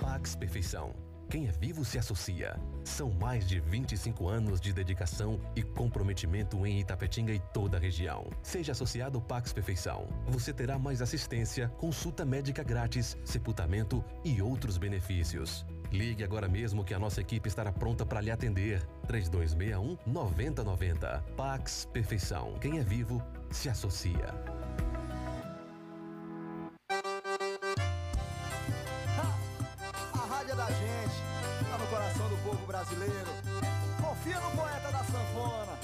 [0.02, 0.94] Pax Perfeição.
[1.30, 2.60] Quem é vivo se associa.
[2.84, 8.30] São mais de 25 anos de dedicação e comprometimento em Itapetinga e toda a região.
[8.44, 10.08] Seja associado Pax Perfeição.
[10.28, 15.66] Você terá mais assistência, consulta médica grátis, sepultamento e outros benefícios.
[15.94, 18.84] Ligue agora mesmo que a nossa equipe estará pronta para lhe atender.
[19.06, 21.24] 3261 9090.
[21.38, 22.56] Pax Perfeição.
[22.60, 24.34] Quem é vivo se associa.
[30.14, 33.30] A rádio é da gente, tá no coração do povo brasileiro.
[34.02, 35.78] Confia no poeta da sanfona.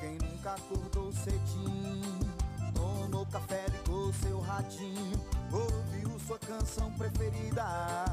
[0.00, 2.20] Quem nunca acordou cedinho,
[2.72, 8.04] tomou café, ligou seu radinho, ouviu sua canção preferida,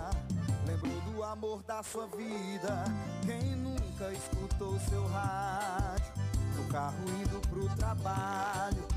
[0.66, 2.84] lembrou do amor da sua vida.
[3.26, 6.14] Quem nunca escutou seu rádio,
[6.56, 8.88] no carro indo pro trabalho,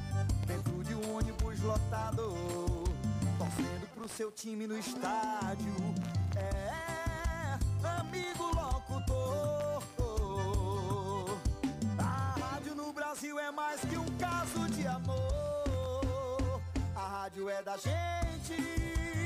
[0.47, 2.35] dentro de um ônibus lotado,
[3.39, 5.75] torcendo pro seu time no estádio.
[6.37, 7.59] É,
[8.01, 9.66] amigo locutor.
[17.37, 19.26] Rádio é da gente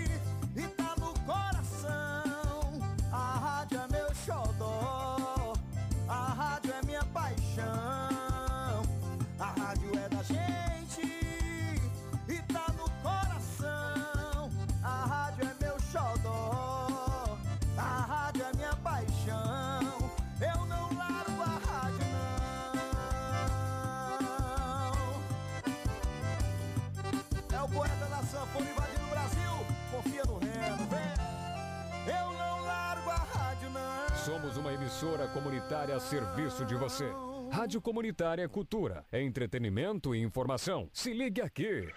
[34.91, 37.09] emissora comunitária a serviço de você.
[37.49, 40.91] Rádio Comunitária Cultura, entretenimento e informação.
[40.93, 41.89] Se ligue aqui.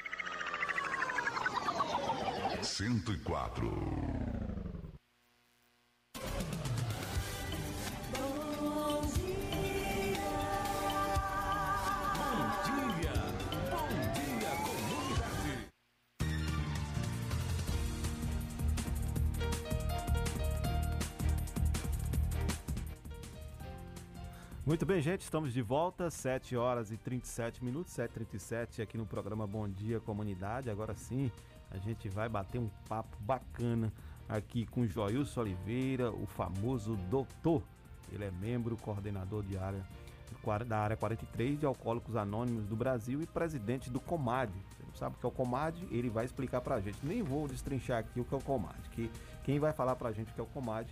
[2.62, 4.23] 104.
[24.74, 29.46] Muito bem, gente, estamos de volta, 7 horas e 37 minutos, 7h37 aqui no programa
[29.46, 30.68] Bom Dia Comunidade.
[30.68, 31.32] Agora sim,
[31.70, 33.94] a gente vai bater um papo bacana
[34.28, 37.62] aqui com Joilson Oliveira, o famoso doutor.
[38.12, 39.86] Ele é membro, coordenador de área,
[40.66, 44.50] da área 43 de Alcoólicos Anônimos do Brasil e presidente do Comad.
[44.50, 45.76] Você não sabe o que é o Comad?
[45.92, 46.98] Ele vai explicar pra gente.
[47.04, 49.12] Nem vou destrinchar aqui o que é o Comad, que
[49.44, 50.88] quem vai falar pra gente o que é o Comad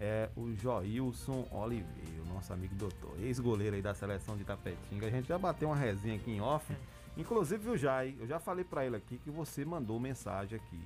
[0.00, 5.06] é o Joilson Oliveira, o nosso amigo doutor, ex-goleiro aí da seleção de Tapetinga.
[5.06, 6.74] A gente já bateu uma resinha aqui em off.
[7.16, 10.82] Inclusive o Jai, eu já falei pra ele aqui que você mandou mensagem aqui,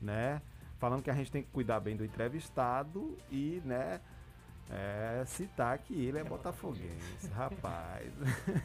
[0.00, 0.40] né?
[0.78, 4.00] Falando que a gente tem que cuidar bem do entrevistado e, né,
[4.70, 8.12] é, citar que ele é botafoguense, rapaz.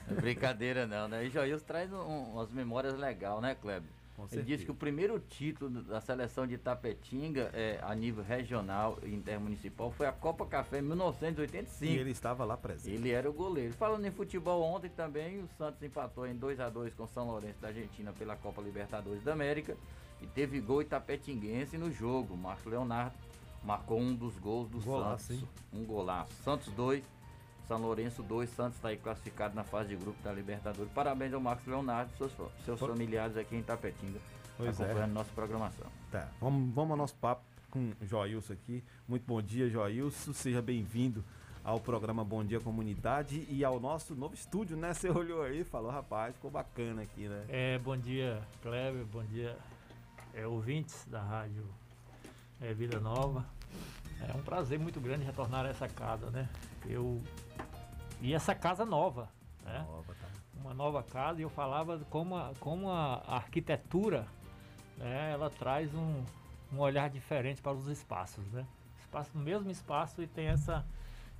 [0.09, 1.25] É brincadeira não, né?
[1.25, 3.89] E Joilson traz um- umas memórias legais, né, Kleber?
[4.31, 9.13] Ele disse que o primeiro título da seleção de Tapetinga é, a nível regional e
[9.13, 11.85] intermunicipal foi a Copa Café em 1985.
[11.91, 12.95] E ele estava lá presente.
[12.95, 13.73] Ele era o goleiro.
[13.73, 17.27] Falando em futebol, ontem também o Santos empatou em 2 a 2 com o São
[17.27, 19.75] Lourenço da Argentina pela Copa Libertadores da América
[20.21, 22.35] e teve gol itapetinguense no jogo.
[22.35, 23.15] Marcos Leonardo
[23.63, 25.43] marcou um dos gols do Golaço, Santos.
[25.43, 25.49] hein?
[25.73, 26.33] Um golaço.
[26.43, 27.03] Santos 2,
[27.69, 28.49] São Lourenço 2.
[28.49, 30.91] Santos está aí classificado na fase de grupo da Libertadores.
[30.91, 32.31] Parabéns ao Marcos Leonardo e seus,
[32.65, 34.19] seus familiares aqui em Tapetinga
[34.57, 34.83] Pois é.
[34.83, 35.85] acompanhando nossa programação.
[36.11, 38.83] Tá, vamos, vamos ao nosso papo com o Joilson aqui.
[39.07, 40.33] Muito bom dia, Joilson.
[40.33, 41.23] Seja bem-vindo
[41.63, 44.91] ao programa Bom Dia Comunidade e ao nosso novo estúdio, né?
[44.91, 47.45] Você olhou aí e falou, rapaz, ficou bacana aqui, né?
[47.47, 49.55] É, bom dia, Kleber, bom dia,
[50.33, 51.63] é, ouvintes da rádio
[52.59, 53.45] é, Vida Nova.
[54.27, 56.47] É um prazer muito grande retornar a essa casa, né?
[56.85, 57.21] Eu
[58.21, 59.29] e essa casa nova,
[59.63, 59.85] né?
[59.87, 60.27] Nova, tá.
[60.59, 64.27] Uma nova casa e eu falava como a, como a arquitetura,
[64.97, 65.31] né?
[65.31, 66.23] Ela traz um,
[66.73, 68.65] um olhar diferente para os espaços, né?
[68.99, 70.85] Espaço no mesmo espaço e tem essa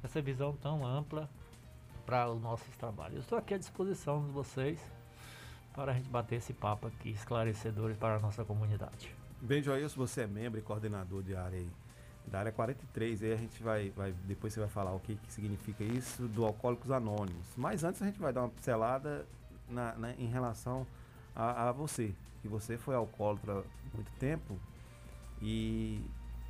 [0.03, 1.29] essa visão tão ampla
[2.05, 3.15] para os nossos trabalhos.
[3.15, 4.79] Eu estou aqui à disposição de vocês
[5.73, 9.13] para a gente bater esse papo aqui, esclarecedores para a nossa comunidade.
[9.41, 11.69] Bem, Joilson, você é membro e coordenador de área aí,
[12.31, 15.31] da área 43, aí a gente vai, vai depois você vai falar o que, que
[15.33, 17.45] significa isso do Alcoólicos Anônimos.
[17.57, 19.25] Mas antes a gente vai dar uma pincelada
[19.67, 20.85] na, na- em relação
[21.35, 24.57] a, a você, que você foi alcoólatra há muito tempo
[25.41, 26.01] e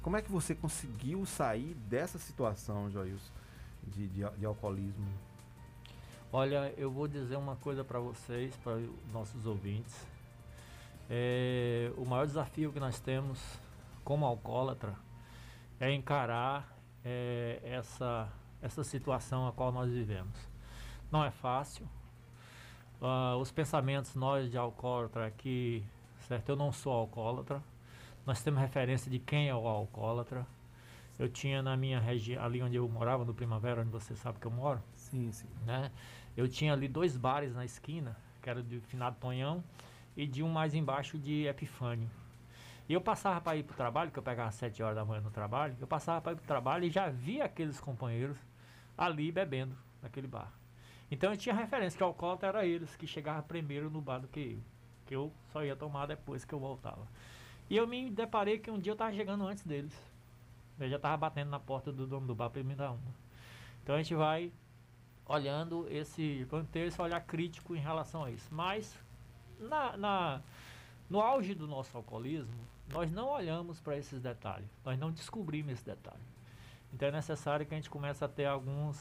[0.01, 3.32] como é que você conseguiu sair dessa situação, Joilson,
[3.84, 5.07] de, de, de alcoolismo?
[6.32, 9.95] Olha, eu vou dizer uma coisa para vocês, para os nossos ouvintes.
[11.09, 13.39] É, o maior desafio que nós temos
[14.03, 14.93] como alcoólatra
[15.80, 18.27] é encarar é, essa,
[18.61, 20.36] essa situação a qual nós vivemos.
[21.11, 21.88] Não é fácil.
[23.01, 25.84] Ah, os pensamentos nós de alcoólatra aqui,
[26.27, 26.49] certo?
[26.49, 27.63] Eu não sou alcoólatra.
[28.25, 30.45] Nós temos referência de quem é o alcoólatra.
[31.17, 34.47] Eu tinha na minha região, ali onde eu morava, no Primavera, onde você sabe que
[34.47, 34.82] eu moro.
[34.95, 35.47] Sim, sim.
[35.65, 35.91] Né?
[36.36, 39.63] Eu tinha ali dois bares na esquina, que era de Finado Tonhão
[40.15, 42.09] e de um mais embaixo de Epifânio.
[42.90, 45.06] E eu passava para ir para o trabalho, que eu pegava às 7 horas da
[45.06, 48.36] manhã no trabalho, eu passava para ir para o trabalho e já via aqueles companheiros
[48.98, 50.52] ali bebendo naquele bar.
[51.12, 54.28] Então eu tinha referência que o alcoólatra era eles que chegavam primeiro no bar do
[54.28, 54.60] que eu.
[55.06, 57.08] Que eu só ia tomar depois que eu voltava.
[57.70, 59.94] E eu me deparei que um dia eu estava chegando antes deles.
[60.80, 63.00] Eu já estava batendo na porta do dono do bar para ele me dar uma.
[63.84, 64.52] Então a gente vai
[65.28, 66.48] olhando esse.
[66.72, 68.48] Ter esse olhar crítico em relação a isso.
[68.54, 68.96] Mas
[69.60, 70.42] na, na-
[71.10, 72.54] no auge do nosso alcoolismo,
[72.92, 74.70] nós não olhamos para esses detalhes.
[74.84, 76.24] Nós não descobrimos esse detalhe.
[76.94, 79.00] Então é necessário que a gente comece a ter alguns,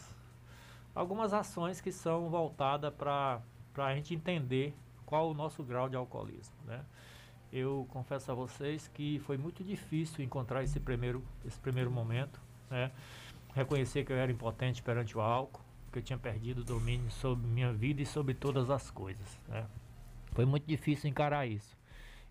[0.95, 3.43] algumas ações que são voltadas para
[3.77, 4.75] a gente entender
[5.07, 6.55] qual o nosso grau de alcoolismo.
[6.67, 6.85] Né?
[7.51, 12.41] Eu confesso a vocês que foi muito difícil encontrar esse primeiro, esse primeiro momento.
[12.71, 12.93] Né?
[13.55, 17.47] Reconhecer que eu era impotente perante o álcool, que eu tinha perdido o domínio sobre
[17.47, 19.39] minha vida e sobre todas as coisas.
[19.49, 19.67] Né?
[20.33, 21.78] Foi muito difícil encarar isso.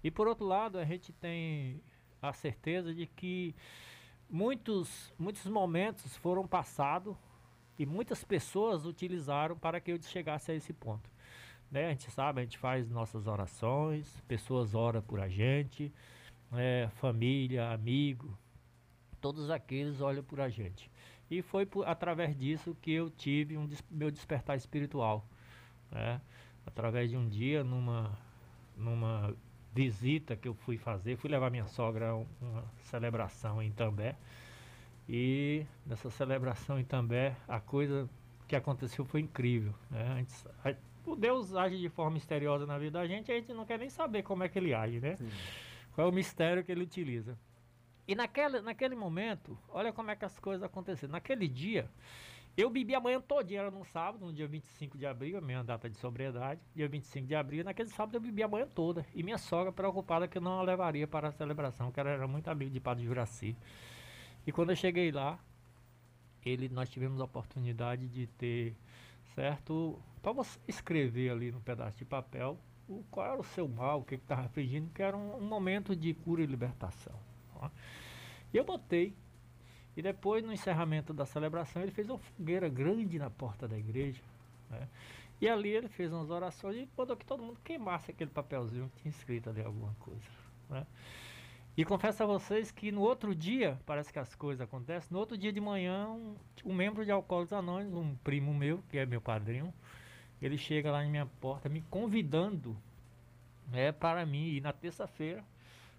[0.07, 1.81] E por outro lado, a gente tem
[2.21, 3.53] a certeza de que
[4.29, 7.13] muitos, muitos momentos foram passados
[7.77, 11.09] e muitas pessoas utilizaram para que eu chegasse a esse ponto.
[11.69, 11.87] Né?
[11.87, 15.93] A gente sabe, a gente faz nossas orações, pessoas oram por a gente,
[16.49, 16.87] né?
[17.01, 18.39] família, amigo,
[19.19, 20.89] todos aqueles olham por a gente.
[21.29, 25.27] E foi por, através disso que eu tive um meu despertar espiritual.
[25.91, 26.21] Né?
[26.65, 28.17] Através de um dia, numa,
[28.77, 29.35] numa
[29.73, 34.15] visita que eu fui fazer, fui levar minha sogra a um- uma celebração em També.
[35.07, 38.09] E nessa celebração em També, a coisa
[38.47, 39.73] que aconteceu foi incrível.
[39.89, 40.11] Né?
[40.11, 40.75] A gente a-
[41.09, 43.89] o Deus age de forma misteriosa na vida da gente, a gente não quer nem
[43.89, 45.17] saber como é que ele age, né?
[45.93, 47.37] Qual é o mistério que ele utiliza.
[48.07, 51.11] E naquele, naquele momento, olha como é que as coisas aconteceram.
[51.13, 51.89] Naquele dia,
[52.57, 55.63] eu bebi a manhã todinha, era no sábado, no dia 25 de abril, a minha
[55.63, 59.05] data de sobriedade, dia 25 de abril, naquele sábado eu bebi a manhã toda.
[59.13, 62.27] E minha sogra preocupada que eu não a levaria para a celebração, que ela era
[62.27, 63.55] muito amiga de Padre Juraci.
[64.45, 65.39] E quando eu cheguei lá,
[66.43, 68.75] ele, nós tivemos a oportunidade de ter,
[69.35, 73.99] certo, para você escrever ali no pedaço de papel o, qual era o seu mal,
[73.99, 77.13] o que estava afligindo, que era um, um momento de cura e libertação.
[77.55, 77.69] ó.
[78.53, 79.13] E eu botei.
[79.97, 84.21] E depois, no encerramento da celebração, ele fez uma fogueira grande na porta da igreja.
[84.69, 84.87] né?
[85.41, 89.01] E ali ele fez umas orações e mandou que todo mundo queimasse aquele papelzinho que
[89.01, 90.29] tinha escrito ali alguma coisa.
[90.69, 90.85] né?
[91.75, 95.35] E confesso a vocês que no outro dia, parece que as coisas acontecem, no outro
[95.35, 99.19] dia de manhã, um, um membro de Alcoólicos Anônimos, um primo meu, que é meu
[99.19, 99.73] padrinho,
[100.39, 102.77] ele chega lá em minha porta me convidando
[103.73, 105.43] é para mim ir na terça-feira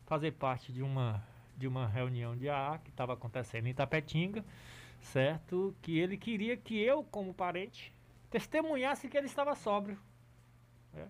[0.06, 1.22] fazer parte de uma
[1.58, 4.44] de uma reunião de AA que estava acontecendo em Tapetinga,
[5.00, 5.74] certo?
[5.82, 7.92] Que ele queria que eu, como parente,
[8.30, 9.98] testemunhasse que ele estava sóbrio.
[10.92, 11.08] né?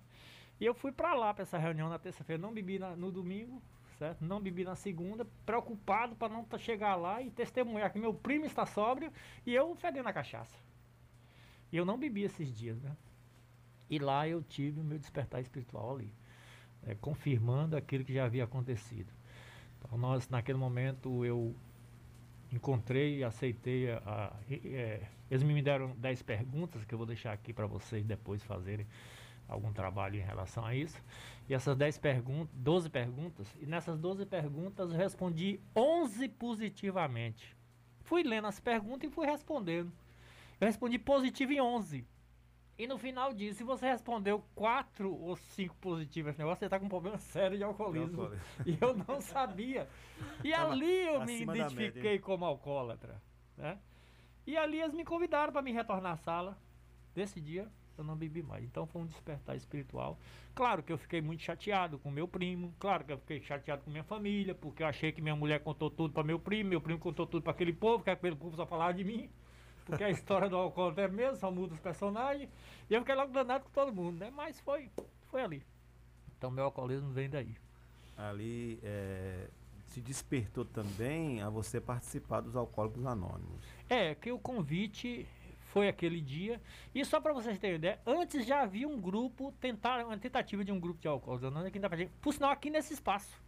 [0.60, 3.62] E eu fui para lá para essa reunião na terça-feira, não bebi na- no domingo,
[3.98, 4.24] certo?
[4.24, 8.44] Não bebi na segunda, preocupado para não tá- chegar lá e testemunhar que meu primo
[8.44, 9.12] está sóbrio
[9.46, 10.56] e eu fedendo a cachaça.
[11.70, 12.96] E eu não bebi esses dias, né?
[13.90, 16.12] E lá eu tive o meu despertar espiritual ali,
[16.82, 16.96] né?
[17.00, 19.12] confirmando aquilo que já havia acontecido.
[19.88, 21.56] Então, nós, naquele momento, eu
[22.52, 23.90] encontrei e aceitei.
[23.90, 28.42] A, é, eles me deram 10 perguntas que eu vou deixar aqui para vocês depois
[28.44, 28.86] fazerem
[29.48, 31.02] algum trabalho em relação a isso.
[31.48, 37.56] E essas 10 perguntas, 12 perguntas, e nessas 12 perguntas eu respondi 11 positivamente.
[38.02, 39.90] Fui lendo as perguntas e fui respondendo.
[40.60, 42.04] Eu respondi positivo em 11.
[42.78, 46.78] E no final disso, se você respondeu 4 ou 5 positivos esse negócio, você está
[46.78, 48.30] com um problema sério de alcoolismo.
[48.64, 49.88] E eu não sabia.
[50.44, 52.20] E Tava ali eu me média, identifiquei hein?
[52.20, 53.20] como alcoólatra.
[53.56, 53.76] Né?
[54.46, 56.56] E ali eles me convidaram para me retornar à sala.
[57.12, 57.68] Desse dia
[57.98, 58.64] eu não bebi mais.
[58.64, 60.16] Então foi um despertar espiritual.
[60.54, 62.72] Claro que eu fiquei muito chateado com meu primo.
[62.78, 65.90] Claro que eu fiquei chateado com minha família, porque eu achei que minha mulher contou
[65.90, 68.64] tudo para meu primo, meu primo contou tudo para aquele povo, que aquele povo só
[68.64, 69.28] falava de mim.
[69.88, 72.48] Porque a história do alcoólatra é mesmo, só muda os personagens.
[72.90, 74.30] E eu fiquei logo danado com todo mundo, né?
[74.30, 74.90] Mas foi,
[75.30, 75.62] foi ali.
[76.36, 77.56] Então meu alcoolismo vem daí.
[78.16, 79.48] Ali é,
[79.86, 83.64] se despertou também a você participar dos Alcoólicos Anônimos.
[83.88, 85.26] É, que o convite
[85.72, 86.60] foi aquele dia.
[86.94, 90.72] E só para vocês terem ideia, antes já havia um grupo, tentar, uma tentativa de
[90.72, 92.10] um grupo de alcoólicos anônimos aqui Praia.
[92.20, 93.47] Por sinal, aqui nesse espaço.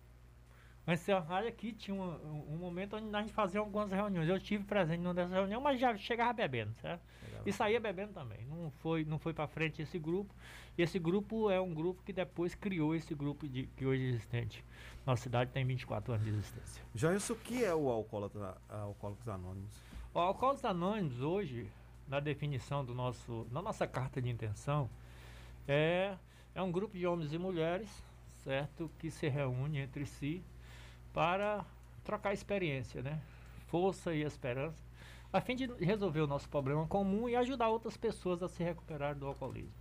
[0.87, 4.29] Da rádio aqui tinha um, um- um momento onde a gente fazia algumas reuniões.
[4.29, 7.03] Eu estive presente numa dessas reuniões, mas já chegava bebendo, certo?
[7.47, 8.45] E saía bebendo também.
[8.47, 10.35] Não foi, não foi para frente esse grupo.
[10.77, 14.09] E esse grupo é um grupo que depois criou esse grupo de, que hoje é
[14.09, 14.65] existente.
[15.07, 16.83] Nossa cidade tem 24 anos de existência.
[16.95, 19.73] Joilson, o que é o Alcoólatra, Alcoólicos Anônimos?
[20.13, 21.71] O Alcoólicos Anônimos hoje,
[22.09, 24.91] na definição do nosso, na nossa carta de intenção,
[25.69, 26.17] é,
[26.55, 27.89] é um grupo de homens e mulheres,
[28.43, 30.43] certo, que se reúne entre si
[31.13, 31.65] para
[32.05, 33.21] trocar experiência, né?
[33.69, 34.83] Força e esperança,
[35.33, 39.15] a fim de resolver o nosso problema comum e ajudar outras pessoas a se recuperar
[39.15, 39.73] do alcoolismo.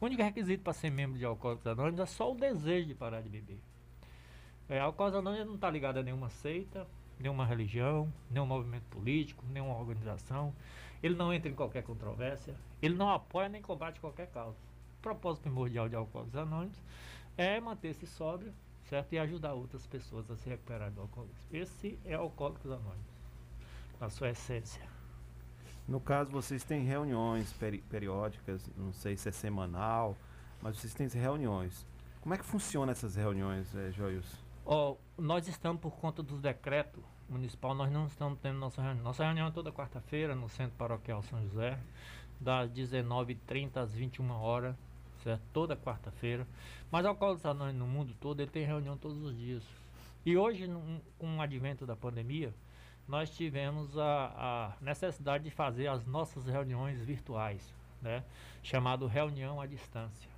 [0.00, 3.22] O único requisito para ser membro de Alcoólicos Anônimos é só o desejo de parar
[3.22, 3.60] de beber.
[4.68, 6.86] É, Alcoólicos Anônimos não está ligado a nenhuma seita,
[7.18, 10.54] nenhuma religião, nenhum movimento político, nenhuma organização.
[11.02, 14.58] Ele não entra em qualquer controvérsia, ele não apoia nem combate qualquer causa.
[14.98, 16.78] O propósito primordial de Alcoólicos Anônimos
[17.36, 18.52] é manter-se sóbrio,
[18.88, 19.12] certo?
[19.12, 21.36] E ajudar outras pessoas a se recuperar do alcoolismo.
[21.52, 23.06] Esse é Alcoólicos Anônimos,
[24.00, 24.82] na sua essência.
[25.86, 30.16] No caso, vocês têm reuniões peri- periódicas, não sei se é semanal,
[30.62, 31.86] mas vocês têm reuniões.
[32.22, 34.38] Como é que funciona essas reuniões, eh, Joilson?
[34.64, 39.04] Ó, nós estamos por conta do decreto municipal, nós não estamos tendo nossa reunião.
[39.04, 41.78] Nossa reunião é toda quarta-feira no Centro Paroquial São José,
[42.40, 44.74] das 19h30 às 21 horas,
[45.24, 45.42] certo?
[45.52, 46.46] Toda quarta-feira.
[46.90, 49.64] Mas Alcoólicos Anônimos no mundo todo, ele tem reunião todos os dias.
[50.24, 50.68] E hoje,
[51.18, 52.54] com o advento da pandemia,
[53.08, 58.22] nós tivemos a, a necessidade de fazer as nossas reuniões virtuais, né?
[58.62, 60.30] Chamado reunião à distância.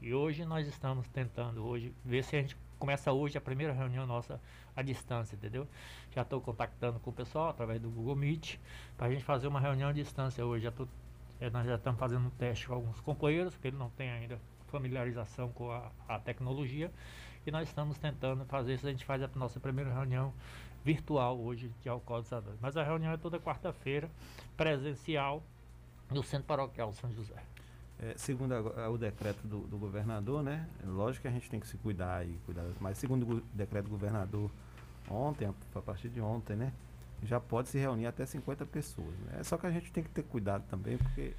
[0.00, 4.06] E hoje nós estamos tentando hoje ver se a gente começa hoje a primeira reunião
[4.06, 4.40] nossa
[4.74, 5.68] à distância, entendeu?
[6.12, 8.56] Já estou contactando com o pessoal através do Google Meet
[8.96, 10.64] para a gente fazer uma reunião à distância hoje.
[10.64, 10.88] Já tô,
[11.40, 14.38] eh, nós já estamos fazendo um teste com alguns companheiros que ele não tem ainda
[14.68, 16.92] familiarização com a, a tecnologia
[17.46, 18.86] e nós estamos tentando fazer isso.
[18.86, 20.32] A gente faz a nossa primeira reunião
[20.84, 22.60] virtual hoje de Alcoólicos Anônimos.
[22.60, 24.08] Mas a reunião é toda quarta-feira,
[24.56, 25.42] presencial,
[26.10, 27.34] no Centro Paroquial São José.
[28.02, 30.66] É, segundo a- a- o decreto do, do governador, né?
[30.84, 33.90] Lógico que a gente tem que se cuidar e cuidar, mas segundo o decreto do
[33.90, 34.50] governador
[35.08, 36.72] ontem, a, a partir de ontem, né?
[37.22, 39.14] Já pode se reunir até 50 pessoas.
[39.20, 39.38] Né?
[39.40, 41.34] É só que a gente tem que ter cuidado também, porque,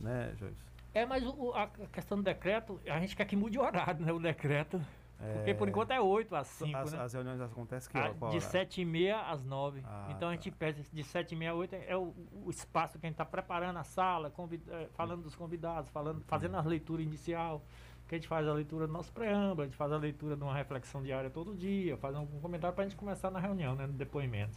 [0.00, 0.64] né, Joyce?
[0.94, 4.12] É, mas o- a questão do decreto, a gente quer que mude o horário, né?
[4.12, 4.80] O decreto.
[5.34, 7.02] Porque por É, enquanto é 8 às 5, as, né?
[7.02, 8.14] as reuniões acontecem que Ah, hora?
[8.14, 8.52] Qual de horário?
[8.52, 9.82] 7 e meia às 9.
[9.84, 12.14] Ah, então a gente pede de 7 e meia a 8 é o,
[12.44, 16.22] o espaço que a gente está preparando a sala, convid- eh, falando dos convidados, falando,
[16.28, 17.60] fazendo a leitura inicial,
[18.06, 20.42] que a gente faz a leitura do nosso preâmbulo, a gente faz a leitura de
[20.44, 23.88] uma reflexão diária todo dia, faz algum comentário para a gente começar na reunião, né?
[23.88, 24.56] No depoimento.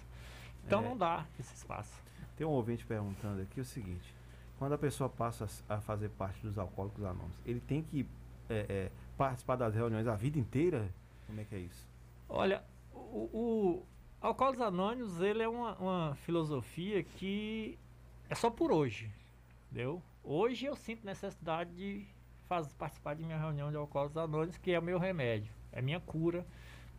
[0.65, 0.83] Então É.
[0.89, 2.01] não dá esse espaço.
[2.37, 4.13] Tem um ouvinte perguntando aqui o seguinte:
[4.57, 8.07] quando a pessoa passa a fazer parte dos alcoólicos anônimos, ele tem que
[8.49, 10.89] é, é, participar das reuniões a vida inteira?
[11.27, 11.87] Como é que é isso?
[12.27, 13.85] Olha, o, o
[14.21, 17.77] Alcoólicos Anônimos, ele é uma, uma filosofia que
[18.29, 19.11] é só por hoje,
[19.65, 20.01] entendeu?
[20.23, 22.05] Hoje eu sinto necessidade de
[22.47, 25.99] faz, participar de minha reunião de alcoólicos anônimos, que é o meu remédio, é minha
[25.99, 26.45] cura,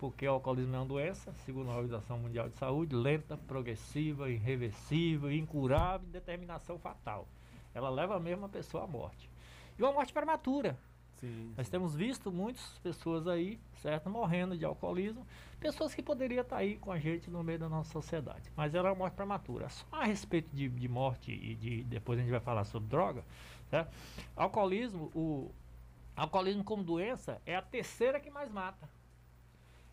[0.03, 5.31] porque o alcoolismo é uma doença, segundo a Organização Mundial de Saúde, lenta, progressiva, irreversível,
[5.31, 7.29] incurável determinação fatal.
[7.73, 9.31] Ela leva mesmo a pessoa à morte.
[9.79, 10.77] E uma morte prematura.
[11.21, 15.25] Sim, Nós temos visto muitas pessoas aí, certo, morrendo de alcoolismo,
[15.61, 18.51] pessoas que poderiam estar aí com a gente no meio da nossa sociedade.
[18.57, 19.69] Mas ela é uma morte prematura.
[19.69, 23.25] Só a respeito de, de morte e de depois a gente vai falar sobre droga,
[23.71, 23.95] certo?
[24.35, 25.53] Alcoolismo, o
[26.17, 28.91] alcoolismo como doença é a terceira que mais mata.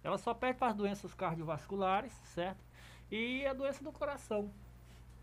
[0.10, 2.66] Ela só perde para as doenças cardiovasculares, certo?
[3.12, 4.52] E a doença do coração.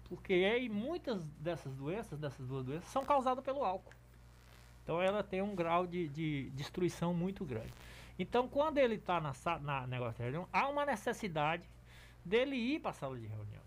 [0.09, 3.93] Porque aí muitas dessas doenças, dessas duas doenças, são causadas pelo álcool.
[4.84, 7.74] Então ela tem um grau de, de destruição muito grande.
[8.16, 11.68] Então quando ele está na, na negócio de reunião, há uma necessidade
[12.24, 13.62] dele ir para a sala de reunião.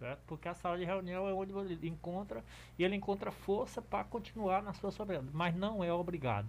[0.00, 0.20] Certo?
[0.26, 2.44] Porque a sala de reunião é onde ele encontra
[2.76, 5.30] e ele encontra força para continuar na sua soberania.
[5.32, 6.48] Mas não é obrigado.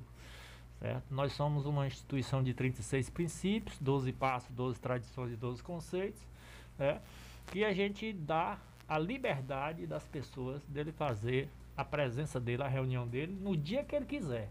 [0.80, 1.04] Certo?
[1.14, 6.22] Nós somos uma instituição de 36 princípios, 12 passos, 12 tradições e 12 conceitos,
[6.78, 7.02] né?
[7.48, 8.58] que a gente dá
[8.88, 13.96] a liberdade das pessoas dele fazer a presença dele, a reunião dele, no dia que
[13.96, 14.50] ele quiser.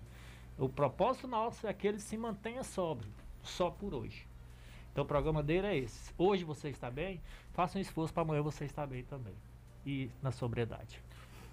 [0.58, 3.10] O propósito nosso é que ele se mantenha sóbrio,
[3.42, 4.26] só por hoje.
[4.92, 6.12] Então o programa dele é esse.
[6.18, 7.20] Hoje você está bem,
[7.52, 9.34] faça um esforço para amanhã você estar bem também.
[9.86, 11.00] E na sobriedade.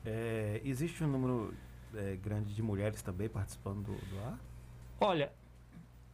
[0.06, 1.54] É, existe um número
[1.94, 4.40] é, grande de mulheres também participando do, do ar?
[5.00, 5.34] Olha,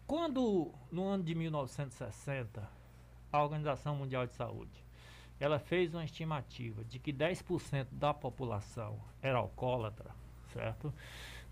[0.07, 2.67] quando no ano de 1960
[3.31, 4.83] a Organização Mundial de Saúde
[5.39, 10.11] ela fez uma estimativa de que 10% da população era alcoólatra,
[10.51, 10.93] certo?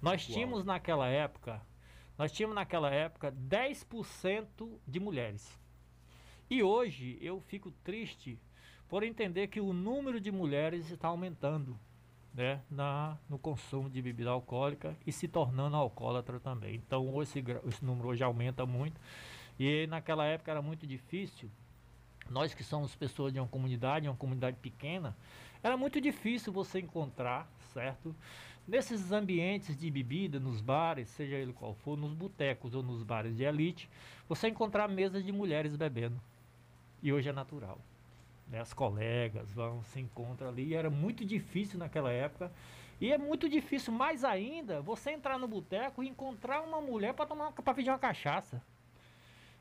[0.02, 0.34] Nós Uau.
[0.34, 1.62] tínhamos naquela época,
[2.18, 5.60] nós tínhamos naquela época 10% de mulheres.
[6.50, 8.40] E hoje eu fico triste
[8.88, 11.80] por entender que o número de mulheres está aumentando
[12.34, 16.76] né, na, no consumo de bebida alcoólica e se tornando alcoólatra também.
[16.76, 19.00] Então esse, esse número hoje aumenta muito.
[19.60, 21.50] E naquela época era muito difícil.
[22.30, 25.18] Nós que somos pessoas de uma comunidade, uma comunidade pequena,
[25.62, 28.16] era muito difícil você encontrar, certo?
[28.68, 33.36] Nesses ambientes de bebida, nos bares, seja ele qual for, nos botecos ou nos bares
[33.36, 33.90] de elite,
[34.28, 36.22] você encontrar mesas de mulheres bebendo.
[37.02, 37.80] E hoje é natural
[38.50, 40.70] né, as colegas vão, se encontram ali.
[40.70, 42.52] E era muito difícil naquela época.
[43.00, 47.74] E é muito difícil, mais ainda, você entrar no boteco e encontrar uma mulher para
[47.74, 48.62] pedir uma cachaça.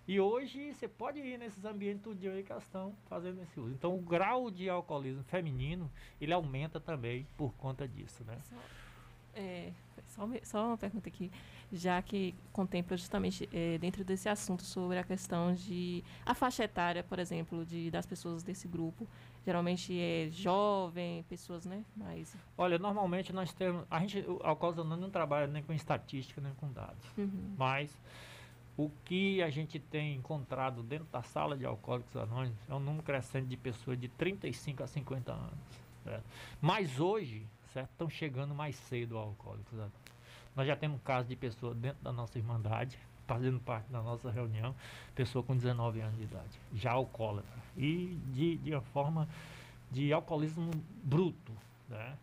[0.08, 3.60] E hoje você pode ir nesses ambientes todo dia aí que elas estão fazendo esse
[3.60, 3.74] uso.
[3.74, 8.38] Então o grau de alcoolismo feminino, ele aumenta também por conta disso, né?
[9.38, 9.72] É,
[10.08, 11.30] só, só uma pergunta aqui,
[11.72, 17.04] já que contempla justamente é, dentro desse assunto sobre a questão de a faixa etária,
[17.04, 19.06] por exemplo, de, das pessoas desse grupo,
[19.44, 23.84] geralmente é jovem, pessoas, né, mais Olha, normalmente nós temos.
[23.90, 27.04] A gente, o Alcoólicos Anônimos não trabalha nem com estatística, nem com dados.
[27.16, 27.54] Uhum.
[27.56, 27.90] Mas
[28.76, 33.02] o que a gente tem encontrado dentro da sala de Alcoólicos Anônimos é um número
[33.02, 35.58] crescente de pessoas de 35 a 50 anos.
[36.04, 36.24] certo?
[36.60, 40.08] Mas hoje, certo, estão chegando mais cedo ao Alcoólicos Anônimos.
[40.56, 44.74] Nós já temos casos de pessoas dentro da nossa irmandade, fazendo parte da nossa reunião,
[45.14, 47.48] pessoa com 19 anos de idade, já alcoólatra.
[47.76, 49.28] E de, de uma forma
[49.90, 50.70] de alcoolismo
[51.04, 51.52] bruto,
[51.88, 52.16] né?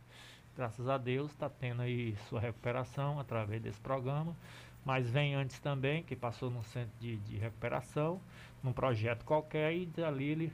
[0.56, 4.34] Graças a Deus está tendo aí sua recuperação através desse programa,
[4.86, 8.22] mas vem antes também, que passou num centro de, de recuperação,
[8.64, 10.54] num projeto qualquer, e dali ele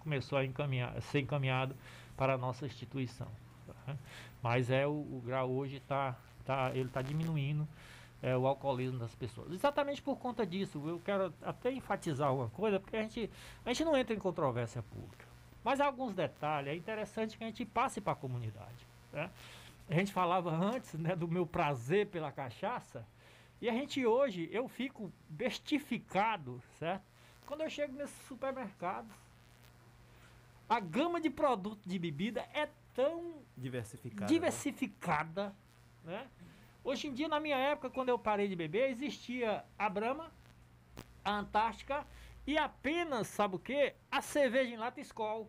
[0.00, 1.74] começou a, encaminhar, a ser encaminhado
[2.16, 3.28] para a nossa instituição.
[3.88, 3.98] Tá?
[4.42, 7.66] Mas é o, o grau hoje está tá, ele está diminuindo
[8.22, 9.52] é, o alcoolismo das pessoas.
[9.52, 13.30] Exatamente por conta disso, eu quero até enfatizar uma coisa, porque a gente,
[13.64, 15.26] a gente não entra em controvérsia pública.
[15.62, 18.86] Mas alguns detalhes, é interessante que a gente passe para a comunidade.
[19.12, 19.30] né?
[19.88, 23.04] A gente falava antes né, do meu prazer pela cachaça,
[23.60, 27.02] e a gente hoje, eu fico bestificado, certo?
[27.44, 29.10] Quando eu chego nesses supermercados,
[30.68, 32.68] a gama de produtos de bebida é
[32.98, 34.22] tão Diversificada.
[34.22, 34.26] né?
[34.26, 35.56] diversificada,
[36.02, 36.26] né?
[36.82, 40.32] Hoje em dia, na minha época, quando eu parei de beber, existia a Brahma,
[41.24, 42.04] a Antártica
[42.44, 43.94] e apenas, sabe o que?
[44.10, 45.48] A cerveja em lata Skol.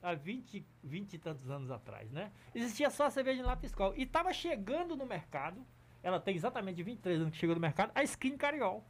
[0.00, 2.30] Há 20, 20 e tantos anos atrás, né?
[2.54, 3.94] Existia só a cerveja em lata Skol.
[3.96, 5.66] E estava chegando no mercado,
[6.00, 8.86] ela tem exatamente 23 anos que chegou no mercado, a Skin Cariol.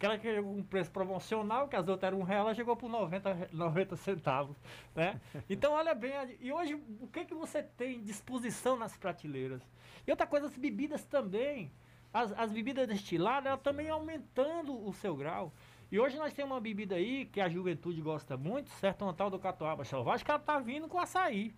[0.00, 2.74] Que ela chegou com um preço promocional, que as outras eram um real, ela chegou
[2.74, 4.56] por 90, re- 90 centavos,
[4.94, 5.20] né?
[5.48, 9.60] Então, olha bem, e hoje, o que, que você tem disposição nas prateleiras?
[10.06, 11.70] E outra coisa, as bebidas também,
[12.14, 15.52] as, as bebidas destiladas, elas também aumentando o seu grau.
[15.92, 19.02] E hoje nós temos uma bebida aí, que a juventude gosta muito, certo?
[19.02, 21.54] Uma tal do catuaba selvagem, que ela tá vindo com açaí.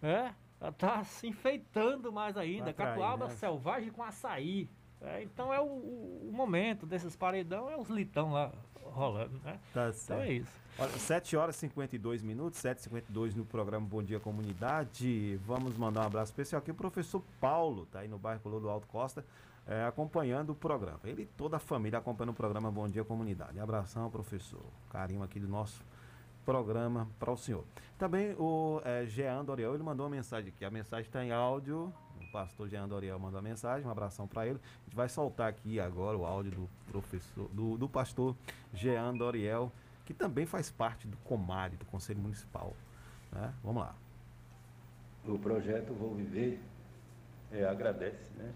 [0.00, 2.72] É, ela tá se enfeitando mais ainda.
[2.72, 3.34] Pra atrair, Catuaba né?
[3.34, 4.68] selvagem com açaí.
[5.00, 9.58] É, então é o, o- momento desses paredão, é os litão lá rolando, né?
[9.74, 10.22] Tá Então certo.
[10.22, 10.50] é isso.
[10.78, 15.36] Olha, 7 horas e 52 minutos, 7h52 no programa Bom Dia Comunidade.
[15.46, 16.70] Vamos mandar um abraço especial aqui.
[16.70, 19.24] O professor Paulo, tá aí no bairro Colô do Alto Costa,
[19.66, 21.00] é, acompanhando o programa.
[21.04, 23.58] Ele e toda a família acompanhando o programa Bom Dia Comunidade.
[23.58, 24.62] Abração, professor.
[24.90, 25.82] Carinho aqui do nosso
[26.44, 27.64] programa para o senhor.
[27.98, 30.64] Também o é, Jean Doriel, ele mandou uma mensagem aqui.
[30.64, 31.92] A mensagem está em áudio.
[32.36, 34.60] Pastor Jean Doriel mandou a mensagem, um abração para ele.
[34.62, 38.36] A gente vai soltar aqui agora o áudio do professor, do, do pastor
[38.74, 39.72] Jean Doriel,
[40.04, 42.74] que também faz parte do Comare, do Conselho Municipal.
[43.32, 43.54] né?
[43.64, 43.94] Vamos lá.
[45.24, 46.60] O projeto Vou Viver
[47.50, 48.52] é, agradece né,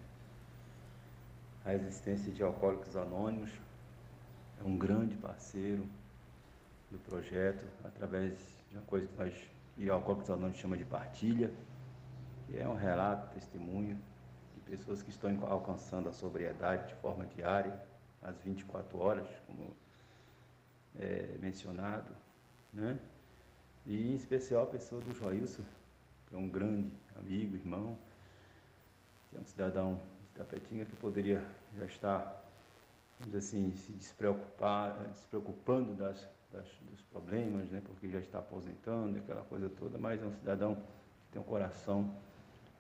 [1.65, 3.51] a existência de Alcoólicos Anônimos,
[4.61, 5.87] é um grande parceiro
[6.91, 8.35] do projeto, através
[8.71, 9.33] de uma coisa que nós
[9.79, 11.51] e Alcoólicos Anônimos chama de partilha,
[12.51, 13.97] que é um relato, testemunho
[14.55, 17.81] de pessoas que estão alcançando a sobriedade de forma diária,
[18.21, 19.73] às 24 horas, como
[20.99, 22.13] é mencionado,
[22.73, 22.99] né?
[23.87, 25.63] E em especial a pessoa do Joilson,
[26.27, 27.97] que é um grande amigo, irmão,
[29.31, 31.43] que é um cidadão de Tapetinga que poderia
[31.77, 32.21] já estar,
[33.19, 37.81] vamos dizer assim, se despreocupar, despreocupando das, das, dos problemas, né?
[37.85, 42.13] porque já está aposentando, aquela coisa toda, mas é um cidadão que tem um coração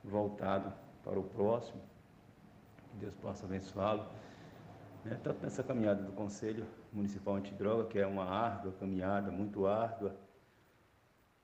[0.05, 0.73] voltado
[1.05, 1.81] para o próximo,
[2.91, 4.07] que Deus possa abençoá-lo.
[5.05, 5.19] Né?
[5.23, 10.15] Tanto nessa caminhada do Conselho Municipal Antidroga, que é uma árdua caminhada, muito árdua,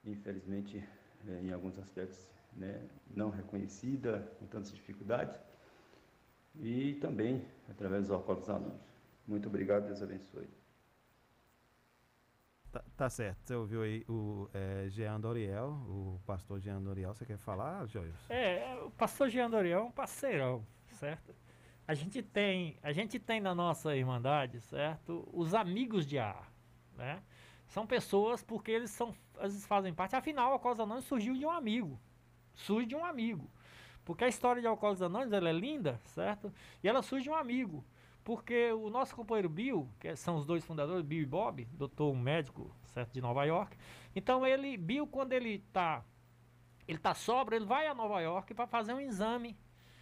[0.04, 0.82] infelizmente,
[1.26, 2.80] eh, em alguns aspectos, né,
[3.14, 5.38] não reconhecida, com tantas dificuldades,
[6.59, 8.80] e também através dos alcoólicos anônimos.
[9.26, 10.48] Muito obrigado, Deus abençoe.
[12.77, 13.39] Tá, tá certo.
[13.43, 17.14] Você ouviu aí o é, Jean Doriel, o pastor Jean Doriel.
[17.14, 18.33] Você quer falar, Joilson?
[18.33, 21.35] É, o pastor Jean Doriel é um parceirão, certo?
[21.89, 25.27] A gente tem, a gente tem na nossa irmandade, certo?
[25.33, 26.53] Os amigos de ar,
[26.97, 27.22] né?
[27.68, 30.14] São pessoas porque eles são, vezes fazem parte.
[30.14, 31.99] Afinal, o Alcoólicos Anônimos surgiu de um amigo.
[32.55, 33.51] Surge de um amigo.
[34.05, 36.53] Porque a história de Alcoólicos Anônimos, ela é linda, certo?
[36.83, 37.85] E ela surge de um amigo.
[38.27, 42.74] Porque o nosso companheiro Bill, que são os dois fundadores, Bill e Bob, doutor médico,
[42.87, 43.79] certo, de Nova York.
[44.16, 46.05] Então ele, Bill, quando ele tá,
[46.89, 49.57] ele tá sobra, ele vai a Nova York para fazer um exame,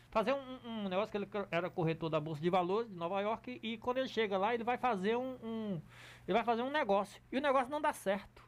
[0.08, 3.60] fazer um, um negócio que ele era corretor da bolsa de valores de Nova York
[3.62, 5.82] e quando ele chega lá ele vai fazer um, um
[6.26, 8.42] ele vai fazer um negócio e o negócio não dá certo.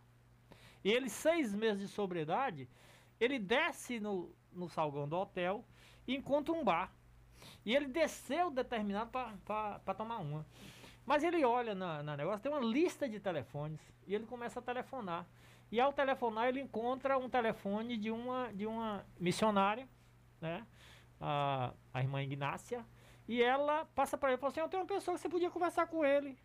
[0.83, 2.67] E ele seis meses de sobriedade,
[3.21, 5.67] ele desce no, no salgão do hotel
[6.07, 6.91] e encontra um bar.
[7.65, 10.47] E ele desceu determinado para tomar uma.
[11.05, 14.63] Mas ele olha na, na negócio, tem uma lista de telefones e ele começa a
[14.63, 15.27] telefonar.
[15.71, 19.89] E ao telefonar ele encontra um telefone de uma, de uma missionária,
[20.41, 20.67] né?
[21.21, 22.85] A, a irmã Ignácia.
[23.29, 25.51] E ela passa para ele e fala assim, eu tenho uma pessoa que você podia
[25.51, 26.39] conversar com ele,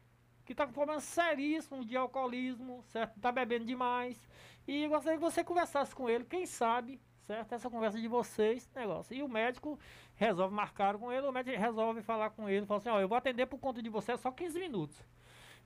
[0.45, 3.15] que está com problemas seríssimos de alcoolismo, certo?
[3.17, 4.19] Está bebendo demais.
[4.67, 7.53] E gostaria que você conversasse com ele, quem sabe, certo?
[7.53, 9.15] Essa conversa de vocês, negócio.
[9.15, 9.79] E o médico
[10.15, 13.17] resolve marcar com ele, o médico resolve falar com ele, fala assim, ó, eu vou
[13.17, 14.97] atender por conta de você só 15 minutos.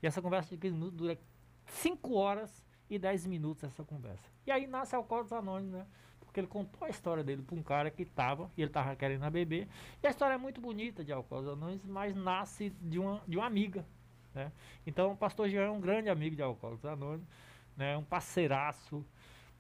[0.02, 1.18] E essa conversa de 15 minutos dura
[1.66, 4.30] 5 horas e 10 minutos essa conversa.
[4.46, 5.86] E aí nasce Alcoólicos Anônimos, né?
[6.20, 9.30] Porque ele contou a história dele para um cara que estava, e ele estava querendo
[9.32, 9.68] beber.
[10.04, 13.46] E a história é muito bonita de Alcoólicos Anônimos, mas nasce de uma, de uma
[13.46, 13.86] amiga,
[14.34, 14.52] né?
[14.86, 17.28] Então o pastor Jean é um grande amigo de Alcoólicos Anônimos,
[17.76, 17.98] né?
[17.98, 19.06] Um parceiraço,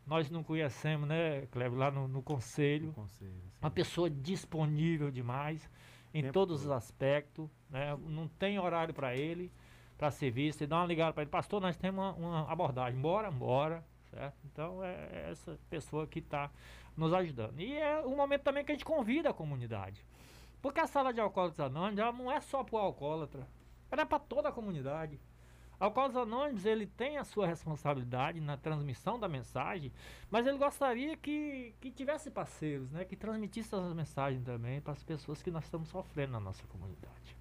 [0.06, 2.94] nós não conhecemos, né, Cleber, lá no, no conselho.
[3.62, 5.70] Uma pessoa disponível demais
[6.14, 7.98] em Tempo todos os aspectos, né?
[8.08, 9.52] Não tem horário para ele,
[9.98, 10.60] para serviço.
[10.60, 14.38] Você dá uma ligada para ele, pastor, nós temos uma, uma abordagem, bora, bora, certo?
[14.46, 16.50] Então é, é essa pessoa que está
[16.96, 17.60] nos ajudando.
[17.60, 20.06] E é um momento também que a gente convida a comunidade.
[20.62, 23.48] Porque a sala de alcoólicos anônimos ela não é só para o alcoólatra,
[23.92, 25.20] ela é para toda a comunidade.
[25.80, 29.92] Alcoólicos Anônimos ele tem a sua responsabilidade na transmissão da mensagem,
[30.30, 35.04] mas ele gostaria que, que tivesse parceiros, né, que transmitisse essas mensagens também para as
[35.04, 37.36] pessoas que nós estamos sofrendo na nossa comunidade.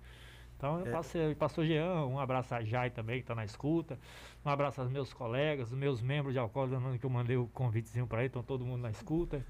[0.57, 0.91] Então eu É.
[0.91, 3.99] passei, pastor Jean, um abraço a Jai também, que está na escuta,
[4.45, 7.47] um abraço aos meus colegas, os meus membros de Alcoólicos Anônimos, que eu mandei o
[7.49, 9.45] convitezinho para ele, estão todo mundo na escuta.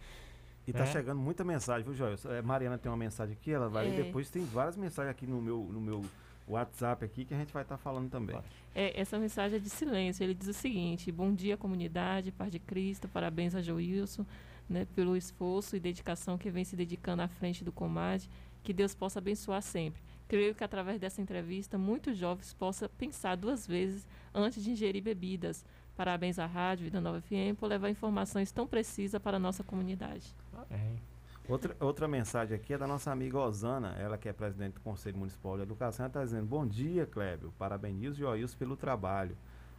[0.67, 0.87] E tá né?
[0.87, 2.33] chegando muita mensagem, viu, Joilson?
[2.33, 3.87] É, Mariana tem uma mensagem aqui, ela vai.
[3.87, 3.91] É.
[3.91, 6.03] E depois tem várias mensagens aqui no meu, no meu
[6.47, 8.39] WhatsApp aqui que a gente vai estar falando também.
[8.75, 10.23] É, essa mensagem é de silêncio.
[10.23, 14.27] Ele diz o seguinte: Bom dia, comunidade, paz de Cristo, parabéns a Joilson
[14.69, 18.25] né, pelo esforço e dedicação que vem se dedicando à frente do Comad.
[18.63, 20.03] Que Deus possa abençoar sempre.
[20.27, 25.65] Creio que através dessa entrevista, muitos jovens possam pensar duas vezes antes de ingerir bebidas.
[25.95, 30.35] Parabéns à Rádio Vida Nova FM por levar informações tão precisas para a nossa comunidade.
[30.53, 31.14] Amém.
[31.47, 35.19] Outra, outra mensagem aqui é da nossa amiga Osana, ela que é presidente do Conselho
[35.19, 39.37] Municipal de Educação, ela está dizendo, bom dia, Clébio, parabenizo Joilson pelo trabalho.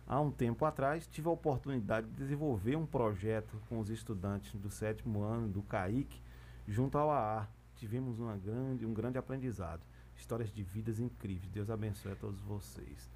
[0.08, 4.70] Há um tempo atrás, tive a oportunidade de desenvolver um projeto com os estudantes do
[4.70, 6.22] sétimo ano do CAIC,
[6.68, 7.48] junto ao AA.
[7.78, 9.82] Tivemos uma grande, um grande aprendizado.
[10.16, 11.50] Histórias de vidas incríveis.
[11.50, 13.10] Deus abençoe a todos vocês.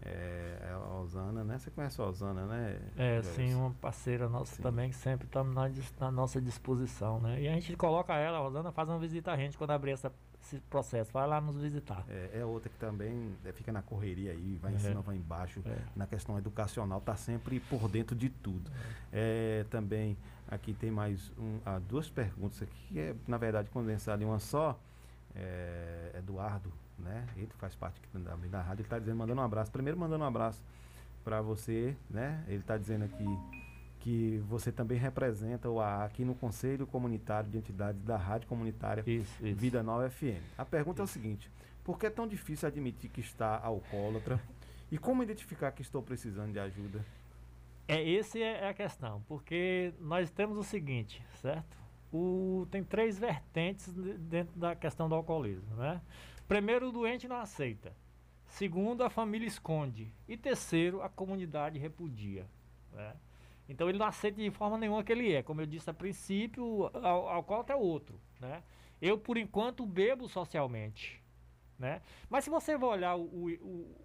[0.00, 1.58] É, é a Osana, né?
[1.58, 2.78] Você conhece a Osana, né?
[2.96, 4.62] É, sim, uma parceira nossa Sim.
[4.62, 5.68] também, que sempre está na,
[6.00, 7.40] na nossa disposição, né?
[7.42, 10.12] E a gente coloca ela, a Rosana, faz uma visita a gente quando abrir essa,
[10.40, 11.12] esse processo.
[11.12, 12.04] Vai lá nos visitar.
[12.08, 14.78] É, é outra que também é, fica na correria aí, vai em É.
[14.78, 15.60] cima, vai embaixo.
[15.66, 15.76] É.
[15.96, 18.70] Na questão educacional, tá sempre por dentro de tudo.
[19.12, 20.16] É, também
[20.48, 24.38] aqui tem mais um, ah, duas perguntas aqui, que é, na verdade, condensada em uma
[24.38, 24.78] só.
[25.34, 27.26] É, Eduardo, né?
[27.36, 29.70] Ele faz parte também da rádio, ele está dizendo, mandando um abraço.
[29.70, 30.62] Primeiro mandando um abraço
[31.24, 32.42] para você, né?
[32.48, 33.24] Ele está dizendo aqui
[34.00, 39.02] que você também representa o AA aqui no Conselho Comunitário de Entidades da Rádio Comunitária
[39.40, 40.40] Vida Nova FM.
[40.56, 41.50] A pergunta é o seguinte:
[41.84, 44.40] por que é tão difícil admitir que está alcoólatra?
[44.90, 47.04] E como identificar que estou precisando de ajuda?
[47.86, 51.76] É, esse é a questão, porque nós temos o seguinte, certo?
[52.12, 56.00] O, tem três vertentes de- dentro da questão do alcoolismo, né?
[56.48, 57.94] Primeiro, o doente não aceita.
[58.46, 60.10] Segundo, a família esconde.
[60.26, 62.46] E terceiro, a comunidade repudia.
[62.92, 63.14] né?
[63.68, 65.42] Então ele não aceita de forma nenhuma que ele é.
[65.42, 68.18] Como eu disse a princípio, o al- alcoólatra é outro.
[68.40, 68.62] Né?
[69.00, 71.22] Eu, por enquanto, bebo socialmente.
[71.78, 72.00] Né?
[72.30, 73.96] Mas se você olhar o, o- o-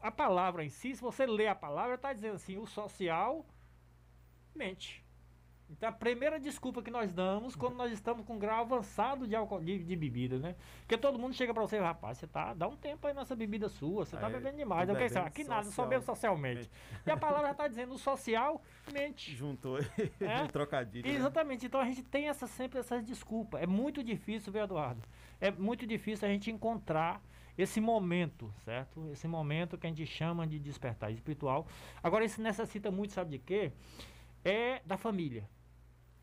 [0.00, 3.44] a palavra em si, se você ler a palavra, está dizendo assim, o social
[4.54, 5.03] mente.
[5.70, 9.60] Então a primeira desculpa que nós damos quando nós estamos com grau avançado de, álcool,
[9.60, 10.54] de, de bebida, né?
[10.80, 13.68] Porque todo mundo chega pra você, rapaz, você tá, dá um tempo aí nessa bebida
[13.68, 14.88] sua, você tá Aí, bebendo demais.
[14.88, 16.70] Eu quero bebendo aqui nada, só bebo socialmente.
[17.06, 18.62] E a palavra está dizendo o social
[18.92, 19.34] mente.
[19.34, 19.78] Juntou
[20.20, 20.42] É?
[20.42, 21.08] um trocadilho.
[21.08, 21.14] né?
[21.14, 21.66] Exatamente.
[21.66, 23.62] Então a gente tem essa, sempre essas desculpas.
[23.62, 25.02] É muito difícil, viu, Eduardo?
[25.40, 27.20] É muito difícil a gente encontrar
[27.56, 29.08] esse momento, certo?
[29.12, 31.66] Esse momento que a gente chama de despertar espiritual.
[32.02, 33.72] Agora, isso necessita muito, sabe de quê?
[34.44, 35.48] É da família.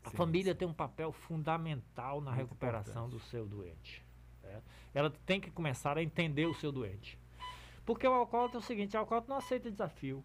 [0.04, 4.04] A Sim, família tem um papel fundamental na Muito recuperação do seu doente.
[4.40, 4.64] certo?
[4.94, 7.18] Ela tem que começar a entender o seu doente.
[7.84, 10.24] Porque o alcoólatra é o seguinte, o alcoólatra não aceita desafio.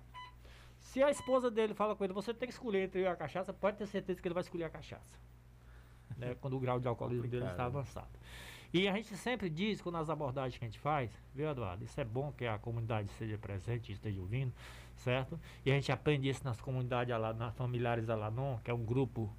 [0.79, 3.15] Se a esposa dele fala com ele, você tem que escolher entre eu e a
[3.15, 5.17] cachaça, pode ter certeza que ele vai escolher a cachaça.
[6.17, 8.09] né, quando o grau de alcoolismo dele está avançado.
[8.73, 11.83] E a gente sempre diz, quando as abordagens que a gente faz, viu, Eduardo?
[11.85, 14.53] Isso é bom que a comunidade esteja presente, esteja ouvindo,
[14.97, 15.39] certo?
[15.65, 19.33] E a gente aprende isso nas comunidades, Ala- nas familiares Alanon, que é um grupo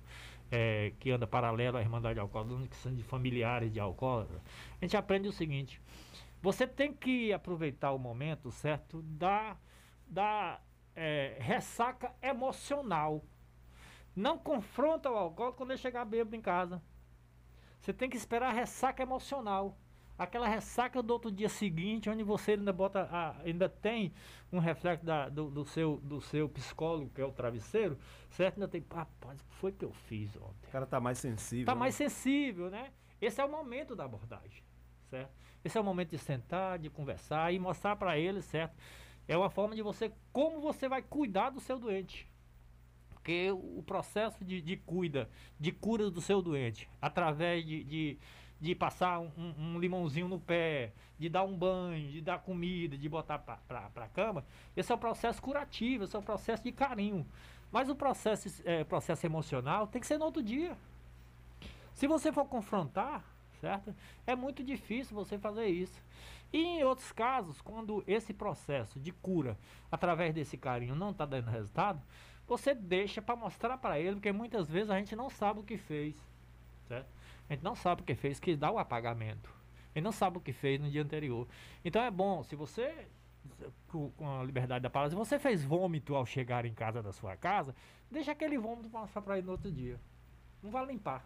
[0.50, 4.40] eh, que anda paralelo à Irmandade Alcoólatra, que são de familiares de alcoólatra.
[4.80, 5.80] A gente aprende o seguinte:
[6.42, 9.02] você tem que aproveitar o momento, certo?
[9.02, 9.56] Da,
[10.06, 10.60] da
[10.96, 13.24] eh, ressaca emocional.
[14.16, 16.82] Não confronta o alcoólatra quando ele chegar bêbado em casa.
[17.80, 19.76] Você tem que esperar a ressaca emocional.
[20.18, 23.08] Aquela ressaca do outro dia seguinte, onde você ainda bota.
[23.10, 24.12] a- ainda tem
[24.52, 27.96] um reflexo da- do, do seu, do seu psicólogo, que é o travesseiro,
[28.30, 28.54] certo?
[28.56, 28.84] Ainda tem.
[28.92, 30.66] Rapaz, o que foi que eu fiz ontem?
[30.68, 31.62] O cara tá mais sensível.
[31.62, 31.78] Está né?
[31.80, 32.90] mais sensível, né?
[33.20, 34.62] Esse é o momento da abordagem,
[35.08, 35.30] certo?
[35.64, 38.76] Esse é o momento de sentar, de conversar e mostrar para ele, certo?
[39.26, 42.26] É uma forma de você, como você vai cuidar do seu doente.
[43.10, 48.18] Porque o o processo de, de cuida, de cura do seu doente, através de, de,
[48.60, 53.08] de passar um, um- limãozinho no pé, de dar um banho, de dar comida, de
[53.08, 53.58] botar para
[53.94, 54.44] a cama,
[54.76, 57.26] esse é o processo curativo, esse é o processo de carinho.
[57.70, 60.76] Mas o processo, eh, processo emocional tem que ser no outro dia.
[61.94, 63.24] Se você for confrontar,
[63.60, 63.94] certo?
[64.26, 66.00] É muito difícil você fazer isso.
[66.52, 69.58] E em outros casos, quando esse processo de cura
[69.92, 72.00] através desse carinho não está dando resultado,
[72.46, 75.76] você deixa para mostrar para ele, porque muitas vezes a gente não sabe o que
[75.76, 76.16] fez,
[76.86, 77.06] certo?
[77.48, 79.50] A gente não sabe o que fez, que dá o apagamento.
[79.94, 81.46] Ele não sabe o que fez no dia anterior.
[81.84, 83.06] Então é bom, se você
[83.88, 87.36] com, a liberdade da palavra, se você fez vômito ao chegar em casa da sua
[87.36, 87.74] casa,
[88.10, 89.98] deixa aquele vômito passar para ele no outro dia.
[90.62, 91.24] Não vai limpar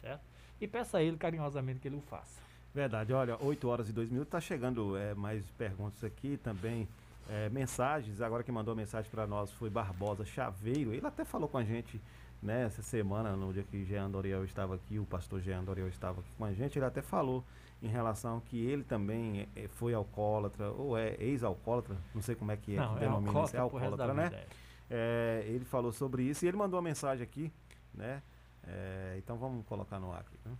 [0.00, 0.22] certo?
[0.60, 2.40] E peça a ele carinhosamente que ele o faça.
[2.74, 6.88] Verdade, olha, 8 horas e 2 minutos, tá chegando é, mais perguntas aqui também,
[7.28, 11.58] é, mensagens, agora que mandou mensagem para nós foi Barbosa Chaveiro, ele até falou com
[11.58, 12.00] a gente
[12.42, 16.20] né, essa semana, no dia que Jean Doriel estava aqui, o pastor Jean Doriel estava
[16.20, 17.44] aqui com a gente, ele até falou
[17.82, 22.56] em relação que ele também é, foi alcoólatra, ou é ex-alcoólatra, não sei como é
[22.56, 24.28] que é, Não, que é denomina isso, é alcoólatra alcoólatra, né?
[24.28, 24.46] vida,
[24.90, 27.52] É, ele falou sobre isso e ele mandou uma mensagem aqui,
[27.94, 28.22] né?
[28.66, 30.36] É, então vamos colocar no ar aqui.
[30.44, 30.56] Né?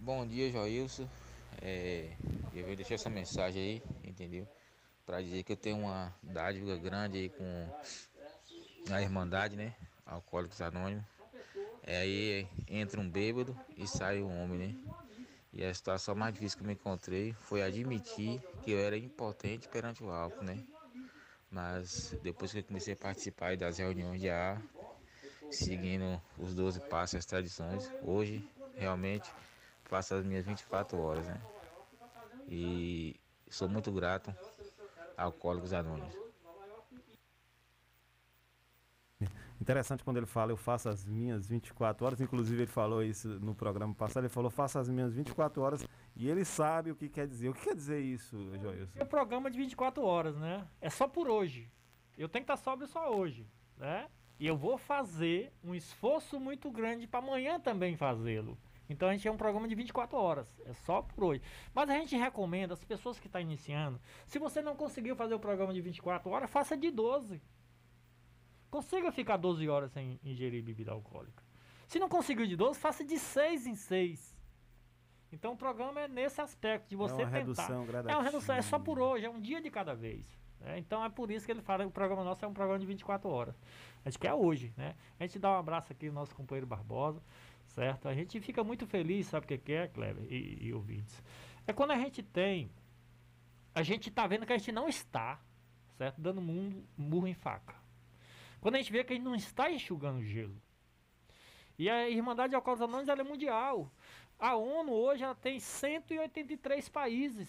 [0.00, 1.08] Bom dia, Joilson.
[1.62, 2.12] É,
[2.54, 4.46] eu vou deixar essa mensagem aí, entendeu?
[5.04, 7.68] Para dizer que eu tenho uma dádiva grande aí com
[8.92, 9.74] a Irmandade, né?
[10.06, 11.04] Alcoólicos Anônimos.
[11.82, 14.74] É aí entra um bêbado e sai um homem, né?
[15.52, 19.68] E a situação mais difícil que eu me encontrei foi admitir que eu era impotente
[19.68, 20.58] perante o álcool, né?
[21.50, 24.62] Mas depois que eu comecei a participar das reuniões de ar,
[25.50, 28.44] seguindo os 12 passos e as tradições, hoje
[28.76, 29.30] realmente
[29.84, 31.40] faço as minhas 24 horas, né?
[32.48, 33.16] E
[33.50, 34.34] sou muito grato
[35.16, 36.25] a Alcoólicos Anônimos.
[39.60, 42.20] Interessante quando ele fala, eu faço as minhas 24 horas.
[42.20, 44.24] Inclusive, ele falou isso no programa passado.
[44.24, 45.86] Ele falou, faço as minhas 24 horas.
[46.14, 47.48] E ele sabe o que quer dizer.
[47.48, 48.92] O que quer dizer isso, Joilson?
[48.94, 50.66] É um programa de 24 horas, né?
[50.80, 51.70] É só por hoje.
[52.16, 53.46] Eu tenho que estar sóbrio só hoje,
[53.76, 54.08] né?
[54.38, 58.58] E eu vou fazer um esforço muito grande para amanhã também fazê-lo.
[58.88, 61.42] Então a gente é um programa de 24 horas, é só por hoje.
[61.74, 65.34] Mas a gente recomenda as pessoas que estão tá iniciando, se você não conseguiu fazer
[65.34, 67.42] o programa de 24 horas, faça de 12.
[68.70, 71.42] Consiga ficar 12 horas sem ingerir bebida alcoólica.
[71.86, 74.36] Se não conseguiu de 12, faça de 6 em 6.
[75.32, 77.38] Então o programa é nesse aspecto, de você é uma tentar.
[77.38, 78.12] Redução gradativa.
[78.12, 80.24] é uma redução, é só por hoje, é um dia de cada vez.
[80.60, 80.78] Né?
[80.78, 82.86] Então é por isso que ele fala que o programa nosso é um programa de
[82.86, 83.54] 24 horas.
[84.04, 84.94] A gente quer hoje, né?
[85.18, 87.22] A gente dá um abraço aqui ao nosso companheiro Barbosa
[87.76, 88.08] certo?
[88.08, 91.22] A gente fica muito feliz, sabe o que, é, Kleber e, e ouvintes?
[91.66, 92.70] É quando a gente tem,
[93.74, 95.40] a gente está vendo que a gente não está,
[95.96, 96.20] certo?
[96.20, 97.74] Dando mundo, murro em faca.
[98.66, 100.60] Quando a gente vê que a gente não está enxugando gelo.
[101.78, 103.92] E a Irmandade de Alcoólicos Anônimos é mundial.
[104.36, 107.48] A ONU hoje ela tem 183 países.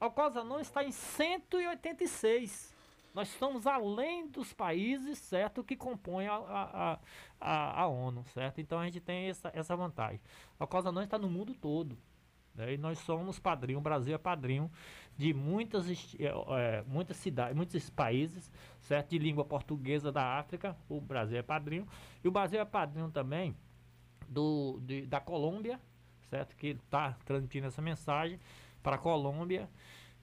[0.00, 2.74] Alcoólicos Anônimos está em 186.
[3.12, 6.98] Nós estamos além dos países, certo, que compõem a, a,
[7.38, 8.58] a, a ONU, certo?
[8.58, 10.22] Então a gente tem essa, essa vantagem.
[10.58, 11.94] A Cosa não está no mundo todo.
[12.54, 12.72] Né?
[12.72, 14.70] E nós somos padrinho, o Brasil é padrinho
[15.16, 15.86] de muitas,
[16.18, 19.10] é, muitas cidades, muitos países, certo?
[19.10, 21.86] De língua portuguesa da África, o Brasil é padrinho.
[22.22, 23.56] E o Brasil é padrinho também
[24.28, 25.80] do, de, da Colômbia,
[26.28, 26.54] certo?
[26.56, 28.38] Que está transmitindo essa mensagem
[28.82, 29.68] para a Colômbia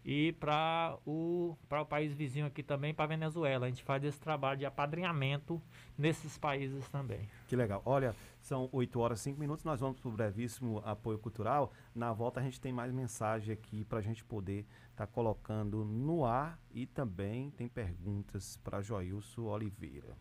[0.06, 3.66] e para o, o país vizinho aqui também, para a Venezuela.
[3.66, 5.62] A gente faz esse trabalho de apadrinhamento
[5.98, 7.30] nesses países também.
[7.48, 7.82] Que legal.
[7.86, 11.72] Olha, são 8 horas e 5 minutos, nós vamos para o brevíssimo apoio cultural.
[11.96, 15.84] Na volta a gente tem mais mensagem aqui para a gente poder estar tá colocando
[15.84, 20.16] no ar e também tem perguntas para Joilson Oliveira.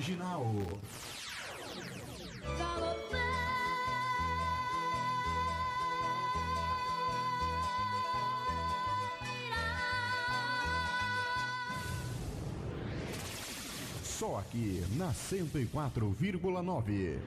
[0.00, 0.44] original.
[14.20, 17.18] Só aqui na 104,9.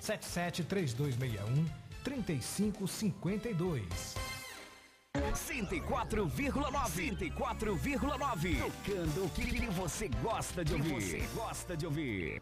[0.00, 1.66] 773261
[2.02, 4.16] 3552.
[5.34, 11.00] 104,9 104,9 Tocando o que você gosta de ouvir.
[11.00, 12.40] Você gosta de ouvir.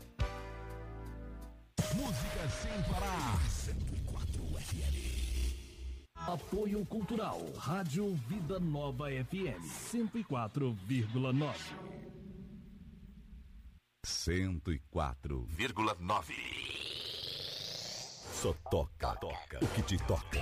[1.94, 3.40] Música sem parar.
[3.50, 4.96] 104 FM.
[6.14, 7.40] Apoio Cultural.
[7.56, 11.54] Rádio Vida Nova FM 104,9.
[14.06, 16.77] 104,9.
[18.40, 20.38] Só toca, toca o que te toca.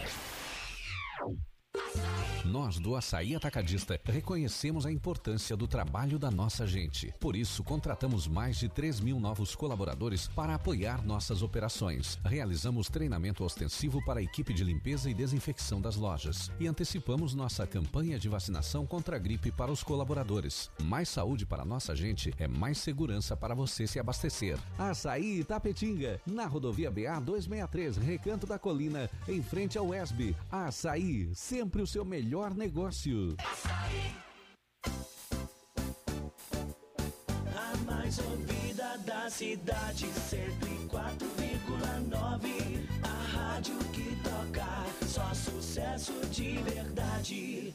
[2.46, 7.12] Nós do Açaí Atacadista reconhecemos a importância do trabalho da nossa gente.
[7.18, 12.18] Por isso, contratamos mais de 3 mil novos colaboradores para apoiar nossas operações.
[12.24, 16.52] Realizamos treinamento ostensivo para a equipe de limpeza e desinfecção das lojas.
[16.60, 20.70] E antecipamos nossa campanha de vacinação contra a gripe para os colaboradores.
[20.84, 24.56] Mais saúde para nossa gente é mais segurança para você se abastecer.
[24.78, 30.36] Açaí Itapetinga, na rodovia BA 263, Recanto da Colina, em frente ao ESB.
[30.48, 33.34] Açaí, sempre o seu melhor negócio.
[37.56, 42.86] A mais ouvida da cidade, 104,9.
[43.02, 47.74] A rádio que toca, só sucesso de verdade.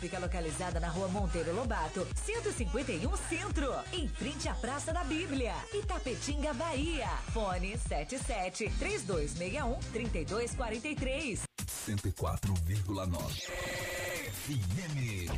[0.00, 6.54] fica localizada na rua Monteiro Lobato, 151 Centro, em frente à Praça da Bíblia, Itapetinga,
[6.54, 7.06] Bahia.
[7.32, 11.42] Fone 77 3261 3243.
[11.66, 13.50] 104,9
[14.32, 15.30] FM.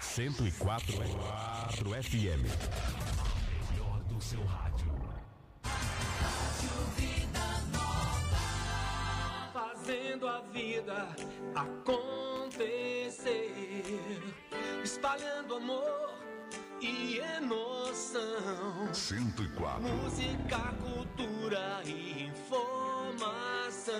[0.00, 2.44] 104 é 4 FM.
[3.70, 4.90] Melhor do seu rádio.
[9.90, 11.08] Fazendo a vida
[11.56, 13.10] acontecer,
[14.84, 16.14] espalhando amor
[16.80, 18.94] e emoção.
[18.94, 19.82] 104.
[19.82, 23.90] Música, cultura e informação.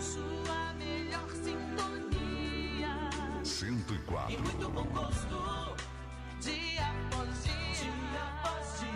[0.00, 3.10] Sua melhor sintonia
[3.44, 4.34] 104.
[4.34, 5.76] e muito bom gosto.
[6.40, 8.89] Dia após dia, dia após dia.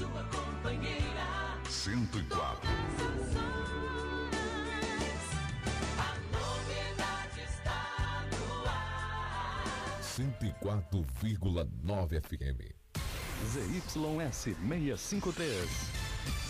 [0.00, 1.28] Sua companheira.
[1.68, 2.68] 104.
[5.98, 9.62] A novidade está no ar.
[10.00, 12.72] 104,9 FM.
[13.44, 16.09] ZYS 653.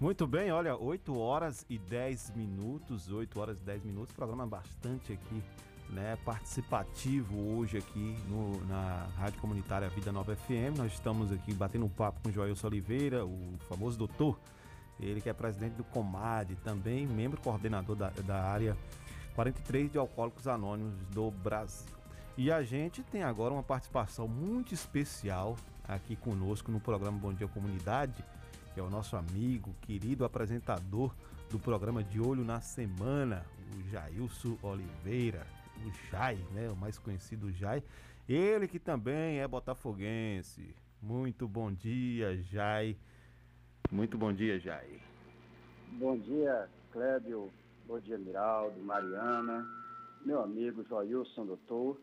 [0.00, 5.12] Muito bem, olha, 8 horas e 10 minutos, 8 horas e 10 minutos, programa bastante
[5.12, 5.42] aqui,
[5.90, 10.78] né, participativo hoje aqui no, na Rádio Comunitária Vida Nova FM.
[10.78, 14.40] Nós estamos aqui batendo um papo com Joelson Oliveira, o famoso doutor,
[14.98, 18.74] ele que é presidente do Comad, também membro coordenador da, da área
[19.34, 21.92] 43 de Alcoólicos Anônimos do Brasil.
[22.38, 27.48] E a gente tem agora uma participação muito especial aqui conosco no programa Bom Dia
[27.48, 28.24] Comunidade,
[28.80, 31.14] que é o nosso amigo, querido apresentador
[31.50, 33.44] do programa De Olho na Semana,
[33.76, 35.46] o Jailson Oliveira,
[35.84, 36.70] o Jai, né?
[36.70, 37.82] O mais conhecido Jai.
[38.26, 40.74] Ele que também é botafoguense.
[41.02, 42.96] Muito bom dia, Jai.
[43.92, 44.98] Muito bom dia, Jai.
[45.98, 47.50] Bom dia, Clébio.
[47.86, 49.68] Bom dia, Miraldo, Mariana,
[50.24, 52.00] meu amigo Joilson Doutor.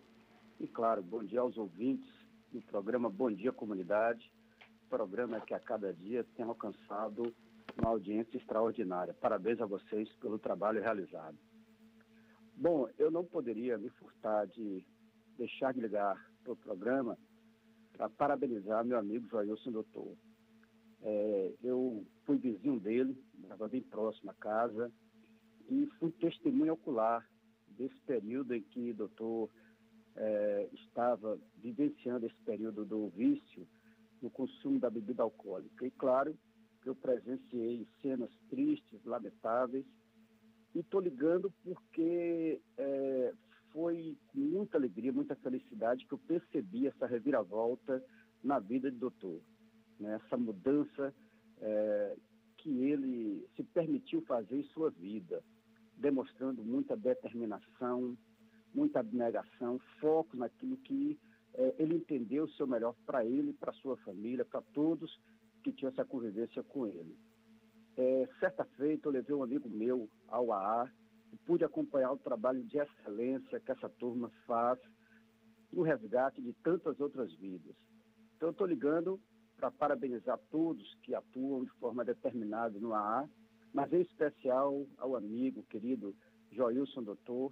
[0.59, 2.13] E, claro, bom dia aos ouvintes
[2.53, 4.31] do programa Bom Dia Comunidade,
[4.89, 7.33] programa que a cada dia tem alcançado
[7.77, 9.13] uma audiência extraordinária.
[9.13, 11.37] Parabéns a vocês pelo trabalho realizado.
[12.55, 14.83] Bom, eu não poderia me furtar de
[15.37, 17.17] deixar de ligar para o programa
[17.93, 20.15] para parabenizar meu amigo Joilson Doutor.
[21.03, 24.91] É, eu fui vizinho dele, estava bem próximo à casa,
[25.69, 27.27] e fui testemunha ocular
[27.67, 29.49] desse período em que o doutor
[30.15, 33.67] eh, estava vivenciando esse período do vício
[34.21, 35.85] no consumo da bebida alcoólica.
[35.85, 36.37] E claro
[36.87, 39.85] eu presenciei cenas tristes, lamentáveis,
[40.73, 43.33] e estou ligando porque eh,
[43.71, 48.03] foi muita alegria, muita felicidade que eu percebi essa reviravolta
[48.43, 49.41] na vida do doutor.
[49.99, 50.19] Né?
[50.23, 51.13] Essa mudança
[51.59, 52.15] eh,
[52.57, 55.43] que ele se permitiu fazer em sua vida
[55.97, 58.15] demonstrando muita determinação,
[58.73, 61.19] muita abnegação, foco naquilo que
[61.57, 65.19] eh, ele entendeu o melhor para ele, para sua família, para todos
[65.63, 67.17] que tinham essa convivência com ele.
[67.97, 70.91] É, certa feita, eu levei um amigo meu ao AA
[71.33, 74.79] e pude acompanhar o trabalho de excelência que essa turma faz
[75.73, 77.75] no resgate de tantas outras vidas.
[78.35, 79.19] Então, estou ligando
[79.57, 83.27] para parabenizar todos que atuam de forma determinada no AA,
[83.73, 86.15] mas em especial ao amigo querido
[86.51, 87.51] Joilson Doutor,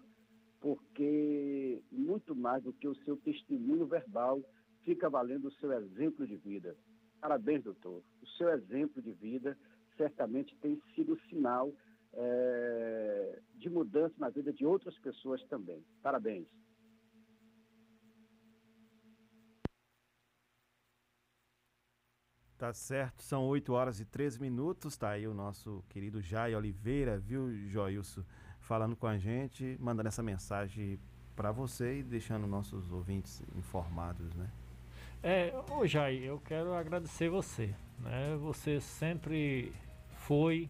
[0.59, 4.41] porque muito mais do que o seu testemunho verbal,
[4.83, 6.75] fica valendo o seu exemplo de vida.
[7.19, 8.03] Parabéns, doutor.
[8.21, 9.57] O seu exemplo de vida
[9.97, 11.73] certamente tem sido sinal
[12.13, 15.83] é, de mudança na vida de outras pessoas também.
[16.01, 16.47] Parabéns.
[22.57, 24.95] Tá certo, são 8 horas e 13 minutos.
[24.95, 28.23] Tá aí o nosso querido Jai Oliveira, viu, Joilson,
[28.65, 30.99] falando com a gente, mandando essa mensagem
[31.35, 34.49] para você e deixando nossos ouvintes informados, né?
[35.21, 38.35] É, ô Jai, eu quero agradecer você, né?
[38.41, 39.73] Você sempre
[40.17, 40.69] foi,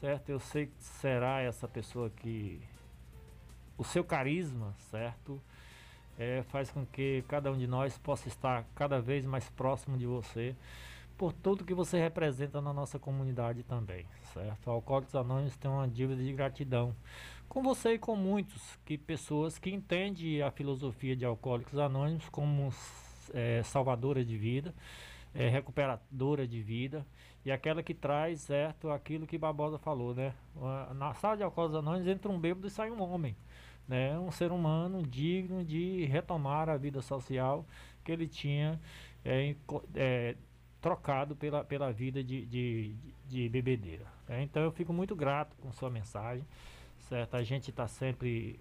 [0.00, 0.28] certo?
[0.30, 2.60] Eu sei que será essa pessoa que
[3.78, 5.40] o seu carisma, certo?
[6.18, 10.06] É, faz com que cada um de nós possa estar cada vez mais próximo de
[10.06, 10.54] você
[11.16, 14.70] por tudo que você representa na nossa comunidade também, certo?
[14.70, 16.94] Alcoólicos Anônimos tem uma dívida de gratidão
[17.48, 22.72] com você e com muitos que pessoas que entendem a filosofia de Alcoólicos Anônimos como
[23.34, 24.74] é, salvadora de vida,
[25.34, 27.06] é, recuperadora de vida
[27.44, 30.32] e aquela que traz, certo, aquilo que Barbosa falou, né?
[30.94, 33.36] Na sala de Alcoólicos Anônimos entra um bêbado e sai um homem,
[33.86, 34.18] né?
[34.18, 37.66] Um ser humano digno de retomar a vida social
[38.04, 38.80] que ele tinha
[39.24, 39.54] é,
[39.94, 40.36] é,
[40.82, 42.94] trocado pela, pela vida de, de,
[43.28, 44.04] de bebedeira.
[44.28, 44.42] Né?
[44.42, 46.44] Então eu fico muito grato com sua mensagem,
[47.08, 47.36] certo?
[47.36, 48.58] A gente está sempre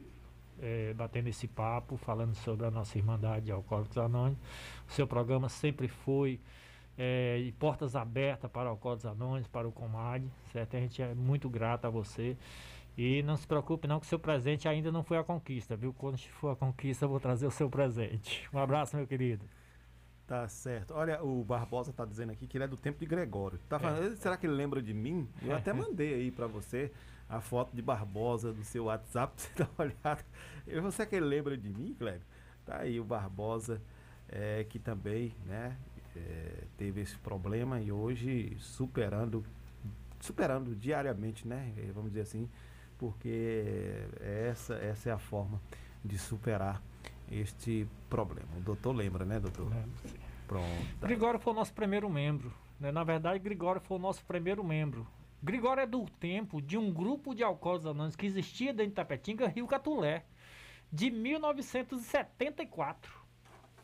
[0.61, 4.39] é, batendo esse papo, falando sobre a nossa Irmandade de Alcoólicos Anônimos.
[4.87, 6.39] O seu programa sempre foi
[6.95, 10.23] é, de portas abertas para Alcoólicos Anônimos, para o Comad,
[10.53, 10.77] certo?
[10.77, 12.37] A gente é muito grato a você.
[12.95, 15.91] E não se preocupe não que seu presente ainda não foi a conquista, viu?
[15.91, 18.47] Quando for a conquista eu vou trazer o seu presente.
[18.53, 19.43] Um abraço, meu querido.
[20.31, 20.93] Tá certo.
[20.93, 23.59] Olha, o Barbosa tá dizendo aqui que ele é do tempo de Gregório.
[23.67, 24.15] Tá falando, é.
[24.15, 25.27] será que ele lembra de mim?
[25.43, 26.89] Eu até mandei aí para você
[27.27, 30.25] a foto de Barbosa do seu WhatsApp pra você dar uma olhada.
[30.65, 32.21] Eu, você que ele lembra de mim, Cleber?
[32.65, 33.81] Tá aí o Barbosa,
[34.29, 35.75] é, que também, né,
[36.15, 39.43] é, teve esse problema e hoje superando,
[40.21, 42.49] superando diariamente, né, vamos dizer assim,
[42.97, 45.61] porque essa, essa é a forma
[46.05, 46.81] de superar
[47.29, 48.47] este problema.
[48.57, 49.71] O doutor lembra, né, doutor?
[50.51, 50.99] Pronto.
[50.99, 52.53] Gregório foi o nosso primeiro membro.
[52.77, 52.91] Né?
[52.91, 55.07] Na verdade, Gregório foi o nosso primeiro membro.
[55.41, 59.47] Gregório é do tempo de um grupo de alcoólicos anônimos que existia dentro de Tapetinga,
[59.47, 60.25] Rio Catulé,
[60.91, 63.13] de 1974.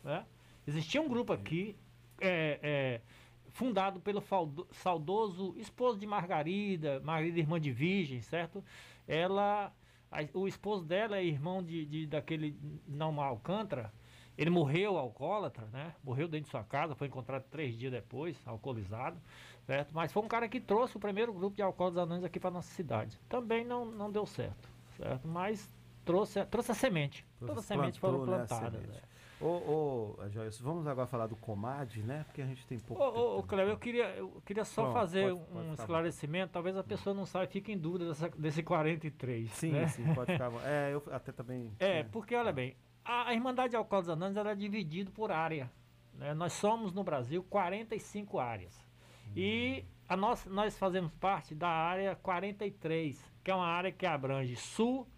[0.04, 0.26] Né?
[0.66, 1.74] Existia um grupo aqui,
[2.20, 3.00] é, é,
[3.48, 4.22] fundado pelo
[4.70, 8.62] saudoso esposo de Margarida, Margarida irmã de Virgem, certo?
[9.06, 9.72] Ela
[10.10, 12.54] a, o esposo dela é irmão de, de daquele
[12.86, 13.90] Não Alcântara.
[14.38, 15.92] Ele morreu alcoólatra, né?
[16.04, 19.20] Morreu dentro de sua casa, foi encontrado três dias depois, alcoolizado,
[19.66, 19.92] certo?
[19.92, 22.72] Mas foi um cara que trouxe o primeiro grupo de alcoólicos anônimos aqui para nossa
[22.72, 23.18] cidade.
[23.28, 25.26] Também não, não deu certo, certo?
[25.26, 25.68] Mas
[26.04, 27.26] trouxe, trouxe a semente.
[27.40, 28.80] Todas as sementes foram né, plantadas.
[28.80, 29.00] Né,
[29.40, 32.24] Ô, ô Joyce, vamos agora falar do Comad, né?
[32.24, 33.02] Porque a gente tem pouco.
[33.02, 36.52] Ô, ô Cleber, eu queria, eu queria só Pronto, fazer pode, pode um esclarecimento.
[36.52, 39.50] Talvez a pessoa não saiba, fique em dúvida dessa, desse 43.
[39.50, 39.86] Sim, né?
[39.88, 40.50] sim, pode ficar.
[40.64, 41.72] É, eu até também.
[41.78, 42.08] É, né?
[42.10, 42.74] porque olha bem,
[43.08, 45.70] a, Irmandade de Alcoólicos Anônimos era dividida por área.
[46.12, 46.34] Né?
[46.34, 48.86] Nós somos no Brasil 45 áreas.
[49.28, 49.32] Hum.
[49.34, 54.56] E a nós, nós fazemos parte da área 43, que é uma área que abrange
[54.56, 55.08] sul,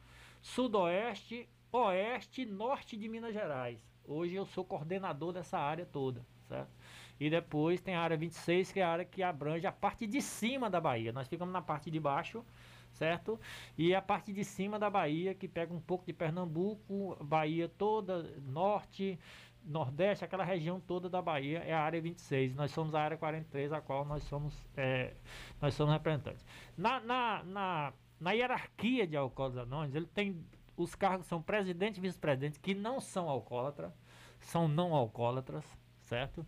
[0.40, 3.80] sudoeste, oeste e norte de Minas Gerais.
[4.04, 6.70] Hoje eu sou coordenador dessa área toda, certo?
[7.18, 10.22] E depois tem a área 26, que é a área que abrange a parte de
[10.22, 11.12] cima da Bahia.
[11.12, 12.44] Nós ficamos na parte de baixo,
[12.92, 13.38] certo?
[13.76, 18.22] E a parte de cima da Bahia, que pega um pouco de Pernambuco, Bahia toda,
[18.46, 19.18] norte,
[19.64, 22.54] nordeste, aquela região toda da Bahia é a área 26.
[22.54, 25.14] Nós somos a área 43, a qual nós somos, é,
[25.60, 26.44] nós somos representantes.
[26.76, 30.44] Na, na, na, na hierarquia de alcoólicos anônimos, ele tem
[30.76, 33.92] os cargos são presidente e vice-presidente, que não são alcoólatras,
[34.40, 35.64] são não alcoólatras,
[36.00, 36.46] certo?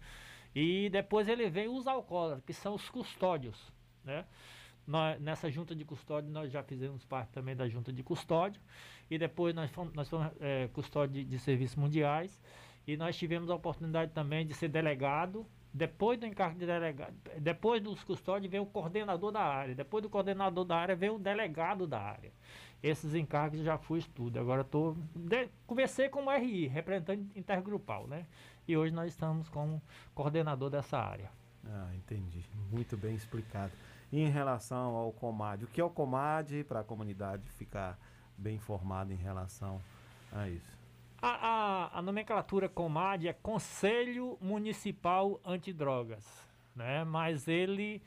[0.54, 3.72] E depois ele vem os alcoólatras, que são os custódios,
[4.04, 4.24] né?
[4.86, 8.60] Nós, nessa junta de custódio, nós já fizemos parte também da junta de custódio,
[9.10, 12.40] e depois nós fomos, nós fomos é, custódio de, de serviços mundiais,
[12.86, 17.82] e nós tivemos a oportunidade também de ser delegado Depois do encargo de delegado, depois
[17.82, 21.86] dos custódios vem o coordenador da área, depois do coordenador da área vem o delegado
[21.86, 22.30] da área.
[22.82, 24.38] Esses encargos já fui tudo.
[24.38, 24.94] Agora estou
[25.66, 28.26] conversei com o RI, representante intergrupal, né?
[28.68, 29.80] E hoje nós estamos como
[30.14, 31.30] coordenador dessa área.
[31.64, 32.44] Ah, entendi.
[32.70, 33.72] Muito bem explicado.
[34.12, 37.98] Em relação ao COMAD, o que é o COMAD para a comunidade ficar
[38.36, 39.80] bem informada em relação
[40.30, 40.78] a isso?
[41.20, 46.26] A, a, a nomenclatura COMAD é Conselho Municipal Antidrogas,
[46.76, 47.04] né?
[47.04, 48.02] Mas ele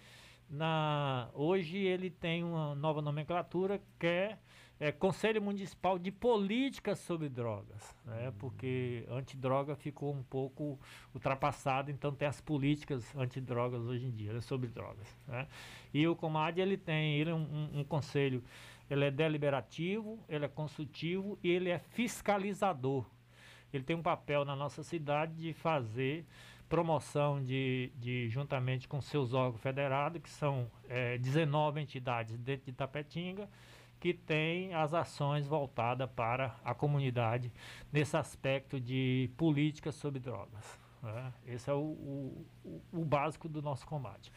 [0.48, 4.38] na hoje ele tem uma nova nomenclatura que é,
[4.80, 8.34] é Conselho Municipal de Políticas sobre Drogas, né?
[8.38, 10.80] Porque antidroga ficou um pouco
[11.14, 14.42] ultrapassado, então tem as políticas antidrogas hoje em dia, né?
[14.42, 15.48] sobre drogas, né?
[15.94, 18.44] E o COMAD ele tem ele é um, um, um conselho
[18.90, 23.06] ele é deliberativo, ele é consultivo e ele é fiscalizador.
[23.74, 26.26] Ele tem um papel na nossa cidade de fazer
[26.70, 32.74] promoção de, de juntamente com seus órgãos federados, que são é, 19 entidades dentro de
[32.74, 33.50] Tapetinga,
[34.06, 37.52] que tem as ações voltadas para a comunidade
[37.92, 40.80] nesse aspecto de política sobre drogas.
[41.02, 41.34] Né?
[41.48, 41.80] Esse é o,
[42.64, 44.32] o, o, básico do nosso combate.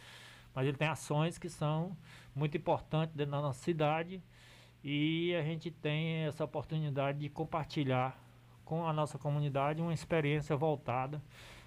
[0.55, 1.95] Mas ele tem ações que são
[2.35, 4.23] muito importantes dentro da nossa cidade
[4.83, 8.19] e a gente tem essa oportunidade de compartilhar
[8.65, 11.21] com a nossa comunidade uma experiência voltada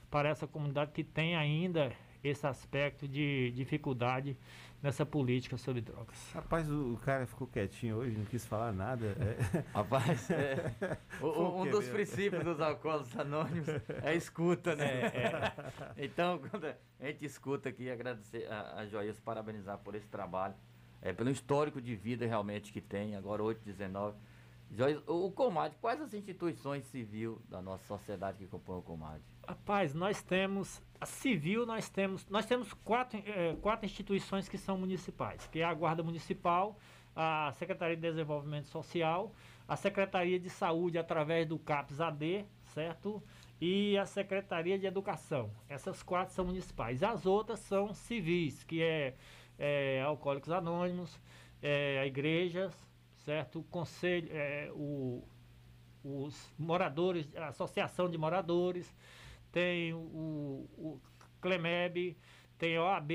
[0.09, 1.93] para essa comunidade que tem ainda
[2.23, 4.37] esse aspecto de dificuldade
[4.81, 6.17] nessa política sobre drogas.
[6.33, 9.15] Rapaz, o, o cara ficou quietinho hoje, não quis falar nada.
[9.19, 9.63] É.
[9.77, 10.71] Rapaz, é,
[11.21, 13.67] o, um dos princípios dos alcoólicos anônimos
[14.01, 14.85] é escuta, né?
[14.85, 16.05] É, é.
[16.05, 20.55] Então, quando a gente escuta aqui, agradecer a, a Joias, parabenizar por esse trabalho
[21.01, 24.17] é, pelo histórico de vida realmente que tem, agora 8, 19.
[25.05, 29.21] O Comad, quais as instituições civil da nossa sociedade que compõem o Comad?
[29.47, 34.77] Rapaz, nós temos, a civil nós temos, nós temos quatro, é, quatro instituições que são
[34.77, 36.77] municipais, que é a Guarda Municipal,
[37.15, 39.33] a Secretaria de Desenvolvimento Social,
[39.67, 43.21] a Secretaria de Saúde através do CAPS-AD, certo?
[43.59, 45.51] E a Secretaria de Educação.
[45.69, 47.03] Essas quatro são municipais.
[47.03, 49.15] As outras são civis, que é
[49.61, 51.19] é, Alcoólicos Anônimos,
[51.61, 52.73] é, igrejas,
[53.17, 53.59] certo?
[53.59, 55.23] O conselho, é, o,
[56.03, 58.91] os moradores, a associação de moradores,
[59.51, 61.01] tem o, o
[61.39, 62.17] Clemeb,
[62.57, 63.11] tem OAB,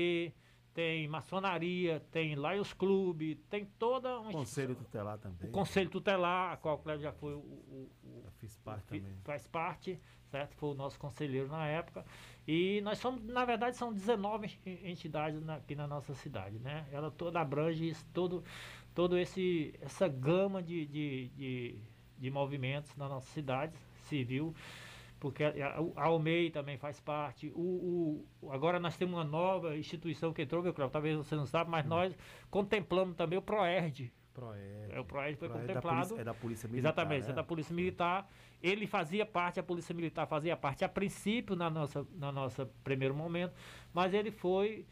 [0.73, 5.49] tem maçonaria, tem Lions Club, tem toda uma Conselho tutelar também.
[5.49, 9.17] O Conselho tutelar, a qual o Cleber já foi o, o, o fiz parte também.
[9.23, 9.99] faz parte,
[10.29, 10.55] certo?
[10.55, 12.05] Foi o nosso conselheiro na época.
[12.47, 16.85] E nós somos, na verdade, são 19 entidades na, aqui na nossa cidade, né?
[16.91, 18.43] Ela toda abrange isso, todo,
[18.93, 21.81] todo esse, essa gama de, de, de,
[22.19, 23.73] de movimentos na nossa cidade
[24.03, 24.55] civil,
[25.19, 27.51] porque a, a, Almei também faz parte.
[27.55, 31.45] O, o, agora nós temos uma nova instituição que entrou, meu Cláudio, talvez você não
[31.45, 32.15] sabe, mas nós
[32.49, 34.91] contemplamos também o PROERD, Proerd.
[34.91, 35.97] É, o Proerd foi Proerd contemplado.
[35.97, 36.89] É da, polícia, é da Polícia Militar.
[36.89, 37.31] Exatamente, né?
[37.31, 38.29] é da Polícia Militar.
[38.61, 43.15] Ele fazia parte, a Polícia Militar fazia parte a princípio na nossa, na nossa primeiro
[43.15, 43.55] momento,
[43.91, 44.85] mas ele foi,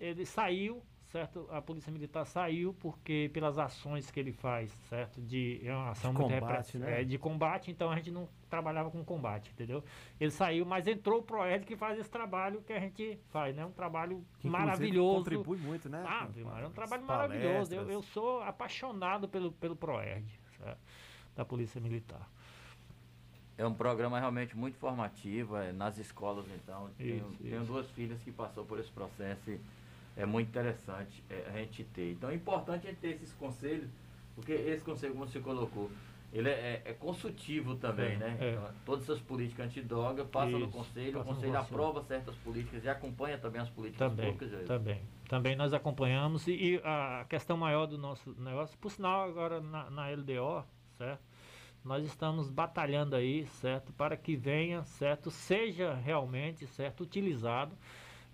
[0.00, 1.46] ele saiu certo?
[1.50, 5.20] A polícia militar saiu porque pelas ações que ele faz, certo?
[5.20, 7.00] De é uma ação de muito combate, né?
[7.00, 9.82] é, de combate, então a gente não trabalhava com combate, entendeu?
[10.20, 13.64] Ele saiu, mas entrou o Proed que faz esse trabalho que a gente faz, né?
[13.64, 15.18] Um trabalho que, maravilhoso.
[15.18, 16.04] Contribui muito, né?
[16.06, 16.28] Ah,
[16.62, 17.74] é um trabalho maravilhoso.
[17.74, 20.24] Eu, eu sou apaixonado pelo pelo Proed,
[21.34, 22.28] da Polícia Militar.
[23.56, 26.88] É um programa realmente muito formativo, é, nas escolas então.
[26.90, 27.42] Isso, tenho, isso.
[27.42, 29.60] tenho duas filhas que passou por esse processo e
[30.18, 32.12] é muito interessante é, a gente ter.
[32.12, 33.88] Então é importante a gente ter esses conselhos,
[34.34, 35.90] porque esse conselho, como você colocou,
[36.32, 38.36] ele é, é, consultivo também, é, né?
[38.40, 38.50] É.
[38.50, 41.56] Então, todas essas políticas antidroga passam Isso, no conselho, passa o conselho.
[41.56, 44.66] aprova certas políticas e acompanha também as políticas também, públicas.
[44.66, 49.60] Também, também nós acompanhamos e, e, a questão maior do nosso negócio, por sinal agora
[49.60, 50.64] na, na LDO,
[50.98, 51.22] certo?
[51.84, 57.74] Nós estamos batalhando aí, certo, para que venha, certo, seja realmente, certo, utilizado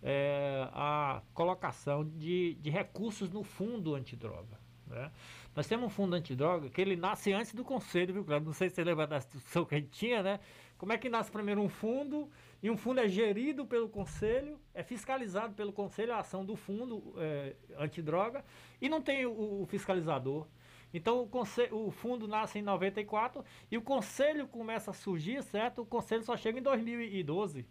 [0.05, 4.61] é, a colocação de, de recursos no fundo antidroga.
[4.87, 5.11] Né?
[5.57, 8.47] Nós temos um fundo antidroga que ele nasce antes do conselho, viu, Cláudio?
[8.47, 10.41] Não sei se você lembra da instituição que a gente tinha, né?
[10.77, 12.31] Como é que nasce primeiro um fundo
[12.63, 17.15] e um fundo é gerido pelo conselho, é fiscalizado pelo conselho a ação do fundo
[17.17, 18.45] é, antidroga
[18.83, 20.47] e não tem o, o fiscalizador.
[20.93, 25.81] Então o, conselho, o fundo nasce em 94 e o conselho começa a surgir, certo?
[25.83, 27.67] O conselho só chega em 2012,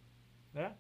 [0.51, 0.75] né?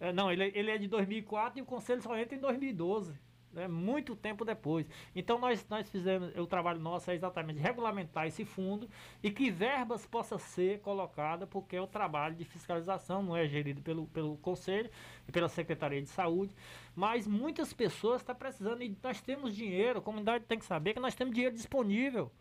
[0.00, 3.14] É, não, ele, ele é de 2004 e o conselho só entra em 2012.
[3.52, 4.86] né, muito tempo depois.
[5.14, 8.88] Então nós, nós fizemos, o trabalho nosso é exatamente regulamentar esse fundo
[9.22, 13.80] e que verbas possam ser colocadas, porque é o trabalho de fiscalização, não é gerido
[13.80, 14.90] pelo, pelo Conselho
[15.28, 16.54] e pela Secretaria de Saúde,
[16.94, 21.00] mas muitas pessoas estão precisando e nós temos dinheiro, a comunidade tem que saber que
[21.00, 22.32] nós temos dinheiro disponível,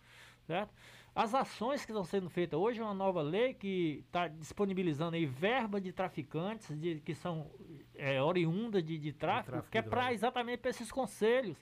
[0.48, 0.74] certo?
[1.16, 5.28] As ações que estão sendo feitas hoje é uma nova lei que está disponibilizando aí
[5.28, 7.52] verba de traficantes de, que são
[7.94, 11.56] é, oriundas de, de tráfico, tráfico que é para exatamente para esses conselhos,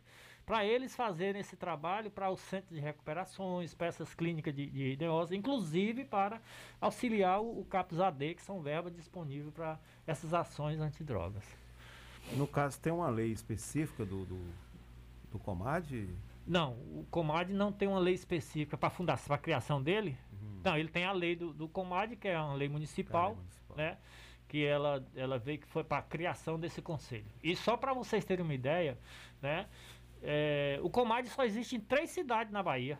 [0.46, 4.96] para eles fazerem esse trabalho para os centros de recuperações, para essas clínicas de, de
[4.96, 6.42] neócios, inclusive para
[6.80, 11.44] auxiliar o, o CAPS AD, que são verbas disponíveis para essas ações antidrogas.
[12.38, 14.40] No caso, tem uma lei específica do, do,
[15.30, 16.08] do Comad?
[16.46, 20.18] Não, o Comad não tem uma lei específica para fundação, para a criação dele.
[20.64, 23.38] Não, ele tem a lei do, do Comad, que é uma lei municipal,
[23.76, 23.98] né?
[24.48, 27.26] Que ela, ela veio que foi para a criação desse conselho.
[27.44, 28.98] E só para vocês terem uma ideia,
[29.42, 29.68] né?
[30.22, 33.00] é, o Comad só existe em três cidades na Bahia.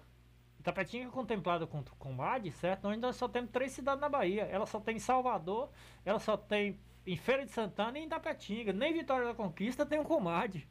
[0.60, 2.84] Itapetinga é contemplada com o Comad, certo?
[2.84, 4.44] Nós ainda só temos três cidades na Bahia.
[4.44, 5.72] Ela só tem em Salvador,
[6.06, 8.72] ela só tem em Feira de Santana e em Itapetinga.
[8.72, 10.68] Nem Vitória da Conquista tem um Comad.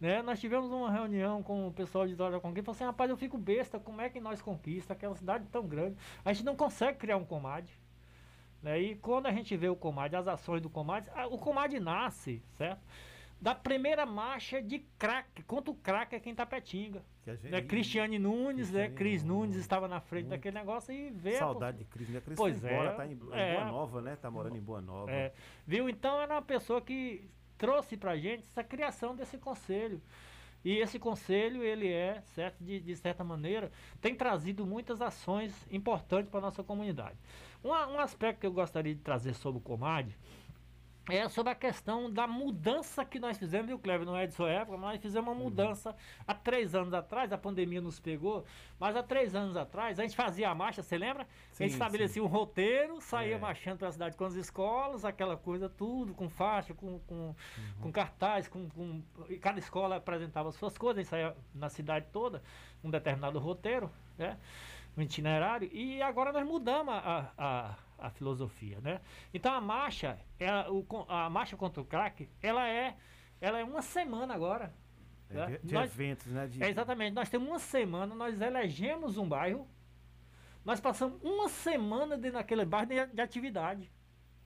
[0.00, 0.22] Né?
[0.22, 3.10] Nós tivemos uma reunião com o pessoal de Vitória da Conquista e falou assim, rapaz,
[3.10, 5.96] eu fico besta, como é que nós conquista aquela cidade tão grande?
[6.24, 7.68] A gente não consegue criar um Comad.
[8.62, 8.80] Né?
[8.80, 12.42] E quando a gente vê o Comad, as ações do Comad, ah, o Comad nasce,
[12.56, 12.80] certo?
[13.38, 17.02] Da primeira marcha de crack, contra o crack aqui em Tapetinga.
[17.22, 17.62] Que a gente- Né?
[17.62, 18.88] Cristiane Nunes, né?
[18.88, 21.36] Cristiane Cris Nunes estava na frente daquele negócio e vê.
[21.38, 22.20] Saudade de Cris, né?
[22.20, 23.54] Cris Pois foi é, embora, tá em, em é.
[23.54, 24.16] Boa Nova, né?
[24.16, 25.10] Tá morando em Boa Nova.
[25.10, 25.32] É,
[25.66, 25.88] viu?
[25.88, 30.00] Então era uma pessoa que trouxe pra gente essa criação desse conselho.
[30.64, 33.70] E esse conselho, ele é, certo, de, de certa maneira,
[34.00, 37.16] tem trazido muitas ações importantes para a nossa comunidade.
[37.62, 40.10] Um, a- um aspecto que eu gostaria de trazer sobre o Comad
[41.12, 44.06] é sobre a questão da mudança que nós fizemos, viu, Cleber?
[44.06, 45.94] Não é de sua época, mas nós fizemos uma mudança
[46.26, 48.44] há três anos atrás, a pandemia nos pegou,
[48.78, 51.22] mas há três anos atrás a gente fazia a marcha, você lembra?
[51.24, 53.38] a Sim, gente estabelecia um roteiro, saía É.
[53.38, 57.34] marchando pela cidade com as escolas, aquela coisa tudo, com faixa, com, com,
[57.80, 59.02] com cartaz, com, com.
[59.28, 62.42] e cada escola apresentava as suas coisas, a gente saía na cidade toda,
[62.82, 64.36] um determinado roteiro, né?
[64.96, 69.00] Um itinerário, e agora nós mudamos a, a, a filosofia, né?
[69.32, 72.96] Então a marcha, ela, o, a marcha contra o crack, ela é,
[73.40, 74.72] ela é uma semana agora.
[75.28, 75.46] É, né?
[75.46, 76.46] de, de Nós- eventos, né?
[76.46, 77.14] De, é, exatamente.
[77.14, 79.68] Nós temos uma semana, nós elegemos um bairro,
[80.64, 83.90] nós passamos uma semana dentro daquele bairro de, de atividade.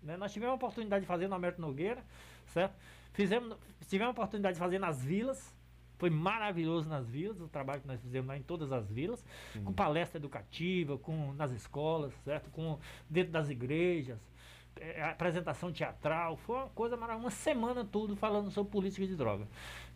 [0.02, 0.16] né?
[0.16, 2.04] Nós tivemos a oportunidade de fazer no Alberto Nogueira,
[2.48, 2.74] certo?
[3.12, 3.56] Fizemos,
[3.88, 5.53] tivemos a oportunidade de fazer nas vilas.
[5.98, 9.24] Foi maravilhoso nas vilas, o trabalho que nós fizemos lá em todas as vilas,
[9.64, 12.50] com palestra educativa, com nas escolas, certo?
[12.50, 14.18] Com dentro das igrejas,
[14.76, 19.46] eh, apresentação teatral, foi uma coisa maravilhosa, uma semana tudo falando sobre política de droga.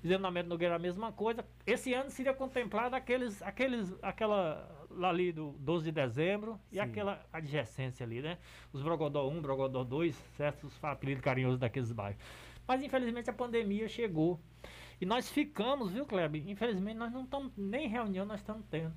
[0.01, 1.45] Fizemos na Alberto Nogueira a mesma coisa.
[1.67, 6.81] Esse ano seria contemplado aqueles, aqueles, aquela lá ali do 12 de dezembro e Sim.
[6.81, 8.39] aquela adjacência ali, né?
[8.73, 10.67] Os Brogodó 1, Brogodó 2, certo?
[10.67, 12.21] Os apelidos carinhosos daqueles bairros.
[12.67, 14.39] Mas infelizmente a pandemia chegou.
[15.01, 16.47] E nós ficamos, viu, Kleber?
[16.49, 18.93] Infelizmente nós não estamos, nem reunião nós estamos tendo.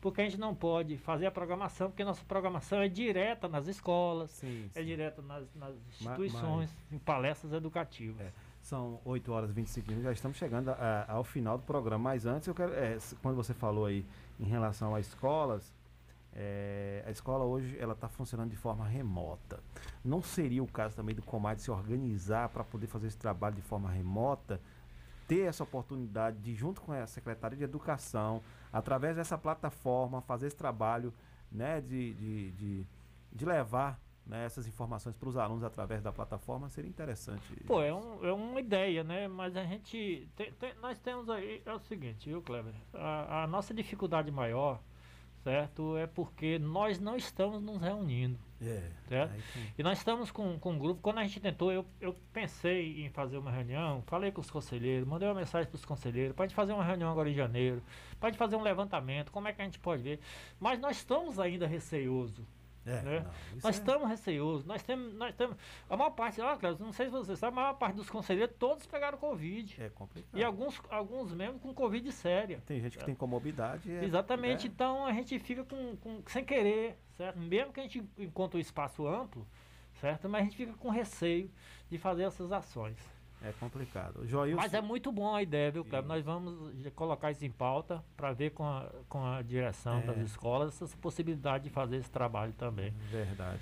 [0.00, 4.30] Porque a gente não pode fazer a programação, porque nossa programação é direta nas escolas,
[4.74, 8.26] é direta nas, nas instituições, em palestras educativas.
[8.60, 12.02] São 8 horas e 25 minutos, já estamos chegando a- ao final do programa.
[12.10, 12.72] Mas antes, eu quero.
[12.74, 14.04] é, quando você falou aí
[14.40, 15.72] em relação às escolas,
[16.34, 19.60] é, a escola hoje ela está funcionando de forma remota.
[20.04, 23.62] Não seria o caso também do Comad se organizar para poder fazer esse trabalho de
[23.62, 24.60] forma remota?
[25.32, 30.56] Ter essa oportunidade de, junto com a Secretaria de Educação, através dessa plataforma, fazer esse
[30.56, 31.12] trabalho
[31.50, 32.86] né, de, de, de,
[33.32, 37.42] de levar né, essas informações para os alunos através da plataforma, seria interessante.
[37.66, 39.26] Pô, é, um- é uma ideia, né?
[39.26, 40.28] Mas a gente.
[40.36, 41.62] tem- tem- nós temos aí.
[41.64, 42.74] É o seguinte, viu, Kleber?
[42.92, 44.80] A, a nossa dificuldade maior,
[45.42, 45.96] certo?
[45.96, 48.38] É porque nós não estamos nos reunindo.
[48.64, 48.90] É.
[49.08, 49.34] Certo?
[49.76, 51.00] E nós estamos com, com um grupo.
[51.02, 55.06] Quando a gente tentou, eu, eu pensei em fazer uma reunião, falei com os conselheiros,
[55.06, 57.82] mandei uma mensagem para os conselheiros, para a gente fazer uma reunião agora em janeiro,
[58.18, 60.20] para a gente fazer um levantamento, como é que a gente pode ver.
[60.60, 62.46] Mas nós estamos ainda receosos.
[62.84, 63.20] É, né?
[63.20, 63.30] não,
[63.62, 65.56] nós é- estamos receosos, nós temos, nós temos.
[65.88, 68.56] A maior parte, ó, Cláudio, não sei se você sabe, a maior parte dos conselheiros
[68.58, 69.80] todos pegaram Covid.
[69.82, 70.36] É complicado.
[70.38, 72.60] E alguns, alguns mesmo com Covid séria.
[72.66, 73.90] Tem gente que tem comorbidade.
[73.90, 74.72] é- Exatamente, né?
[74.74, 77.38] então a gente fica com, com- sem querer, certo?
[77.38, 79.46] Mesmo que a gente encontre um espaço amplo,
[80.00, 80.28] certo?
[80.28, 81.48] Mas a gente fica com receio
[81.88, 82.98] de fazer essas ações.
[83.44, 84.26] É complicado.
[84.26, 86.06] Joilson, Mas é muito bom a ideia, viu, Cleber?
[86.08, 90.02] Nós vamos colocar isso em pauta para ver com a, com a direção É.
[90.02, 92.92] das escolas essa possibilidade de fazer esse trabalho também.
[93.10, 93.60] Verdade.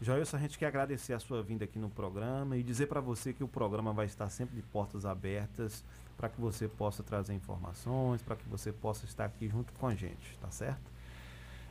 [0.00, 3.32] Joilson, a gente quer agradecer a sua vinda aqui no programa e dizer para você
[3.32, 5.84] que o programa vai estar sempre de portas abertas
[6.16, 9.94] para que você possa trazer informações, para que você possa estar aqui junto com a
[9.94, 10.90] gente, tá certo?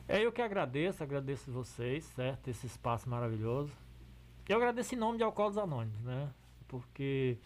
[0.08, 2.48] É eu que agradeço, agradeço vocês, certo?
[2.48, 3.70] Esse espaço maravilhoso.
[4.48, 6.28] Eu agradeço em nome de Alcoólicos Anônimos, né?
[6.72, 7.36] Porque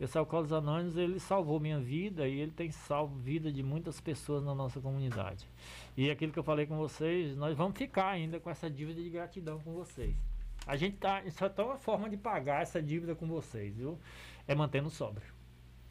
[0.00, 4.42] esse Alcoólicos Anônimos, ele salvou minha vida e ele tem salvo vida de muitas pessoas
[4.42, 5.46] na nossa comunidade.
[5.96, 9.10] E aquilo que eu falei com vocês, nós vamos ficar ainda com essa dívida de
[9.10, 10.16] gratidão com vocês.
[10.66, 13.98] A gente tá, só tem uma forma de pagar essa dívida com vocês, viu?
[14.48, 15.26] É mantendo sóbrio.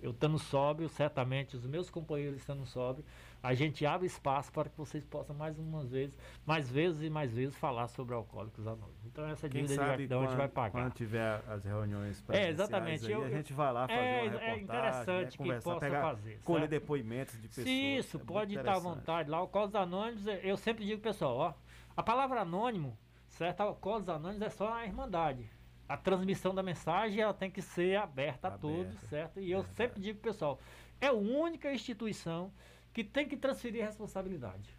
[0.01, 3.05] Eu estando sóbrio, certamente os meus companheiros estando sóbrio,
[3.43, 7.33] a gente abre espaço para que vocês possam mais umas vezes, mais vezes e mais
[7.33, 9.05] vezes falar sobre alcoólicos anônimos.
[9.05, 10.71] Então essa Quem dívida de gratidão a gente vai pagar.
[10.83, 13.05] Quando tiver as reuniões É, exatamente.
[13.05, 15.63] aí, Eu- a gente vai lá fazer é, uma é reportagem, interessante né, que conversar,
[15.73, 16.71] possa pegar, fazer, colher certo?
[16.71, 17.67] depoimentos de pessoas.
[17.67, 19.29] Isso, é pode estar à vontade.
[19.29, 21.53] Lá, Alcoólicos Anônimos, é- eu sempre digo, pessoal, ó,
[21.97, 22.97] a palavra anônimo,
[23.27, 23.59] certo?
[23.59, 25.49] Alcoólicos Anônimos é só a irmandade.
[25.89, 29.41] A transmissão da mensagem ela tem que ser aberta a todos, certo?
[29.41, 30.57] E eu sempre digo, pessoal,
[31.01, 32.53] é a única instituição
[32.93, 34.69] que tem que transferir a responsabilidade.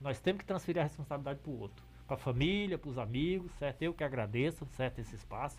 [0.00, 3.50] Nós temos que transferir a responsabilidade para o outro, para a família, para os amigos,
[3.54, 3.82] certo?
[3.82, 5.58] Eu que agradeço, certo, esse espaço.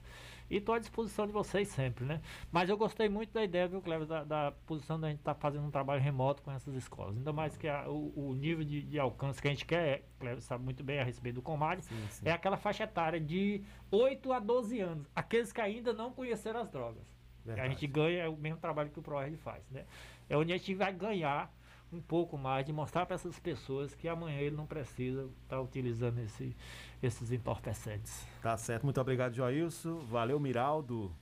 [0.49, 2.21] E estou à disposição de vocês sempre, né?
[2.51, 5.65] Mas eu gostei muito da ideia, viu, Cleber, da, da posição da gente estar fazendo
[5.65, 7.17] um trabalho remoto com essas escolas.
[7.17, 10.03] Ainda mais que a- o, o nível de, de alcance que a gente quer, é,
[10.19, 11.81] Cleber sabe muito bem a respeito do Comad,
[12.23, 13.61] é aquela faixa etária de
[13.91, 15.07] 8 a 12 anos.
[15.13, 17.03] Aqueles que ainda não conheceram as drogas.
[17.43, 17.69] A Verdade.
[17.69, 19.85] gente ganha é o mesmo trabalho que o ProRed faz, né?
[20.29, 21.51] É onde a gente vai ganhar
[21.91, 26.19] um pouco mais de mostrar para essas pessoas que amanhã ele não precisa estar utilizando
[26.19, 26.55] esse,
[27.01, 28.25] esses entorpecentes.
[28.41, 29.99] Tá certo, muito obrigado, Joilson.
[29.99, 31.13] Valeu, Miraldo.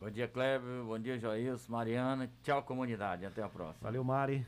[0.00, 0.82] Bom dia, Kleber.
[0.84, 2.30] Bom dia, Joilson, Mariana.
[2.42, 3.24] Tchau, comunidade.
[3.24, 3.78] Até a próxima.
[3.82, 4.46] Valeu, Mari.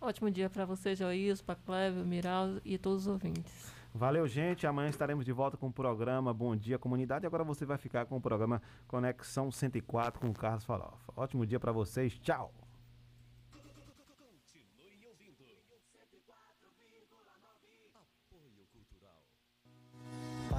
[0.00, 3.74] Ótimo dia para você, Joilson, para Cléber, Miraldo e todos os ouvintes.
[3.92, 4.66] Valeu, gente.
[4.66, 7.26] Amanhã estaremos de volta com o programa Bom Dia Comunidade.
[7.26, 11.12] Agora você vai ficar com o programa Conexão 104 com o Carlos Farofa.
[11.16, 12.16] Ótimo dia para vocês.
[12.18, 12.57] Tchau.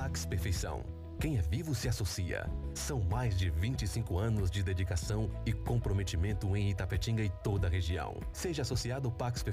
[0.09, 0.83] Pax Perfeição.
[1.19, 2.49] Quem é vivo se associa.
[2.73, 8.17] São mais de 25 anos de dedicação e comprometimento em Itapetinga e toda a região.
[8.33, 9.47] Seja associado Pax Perfeição.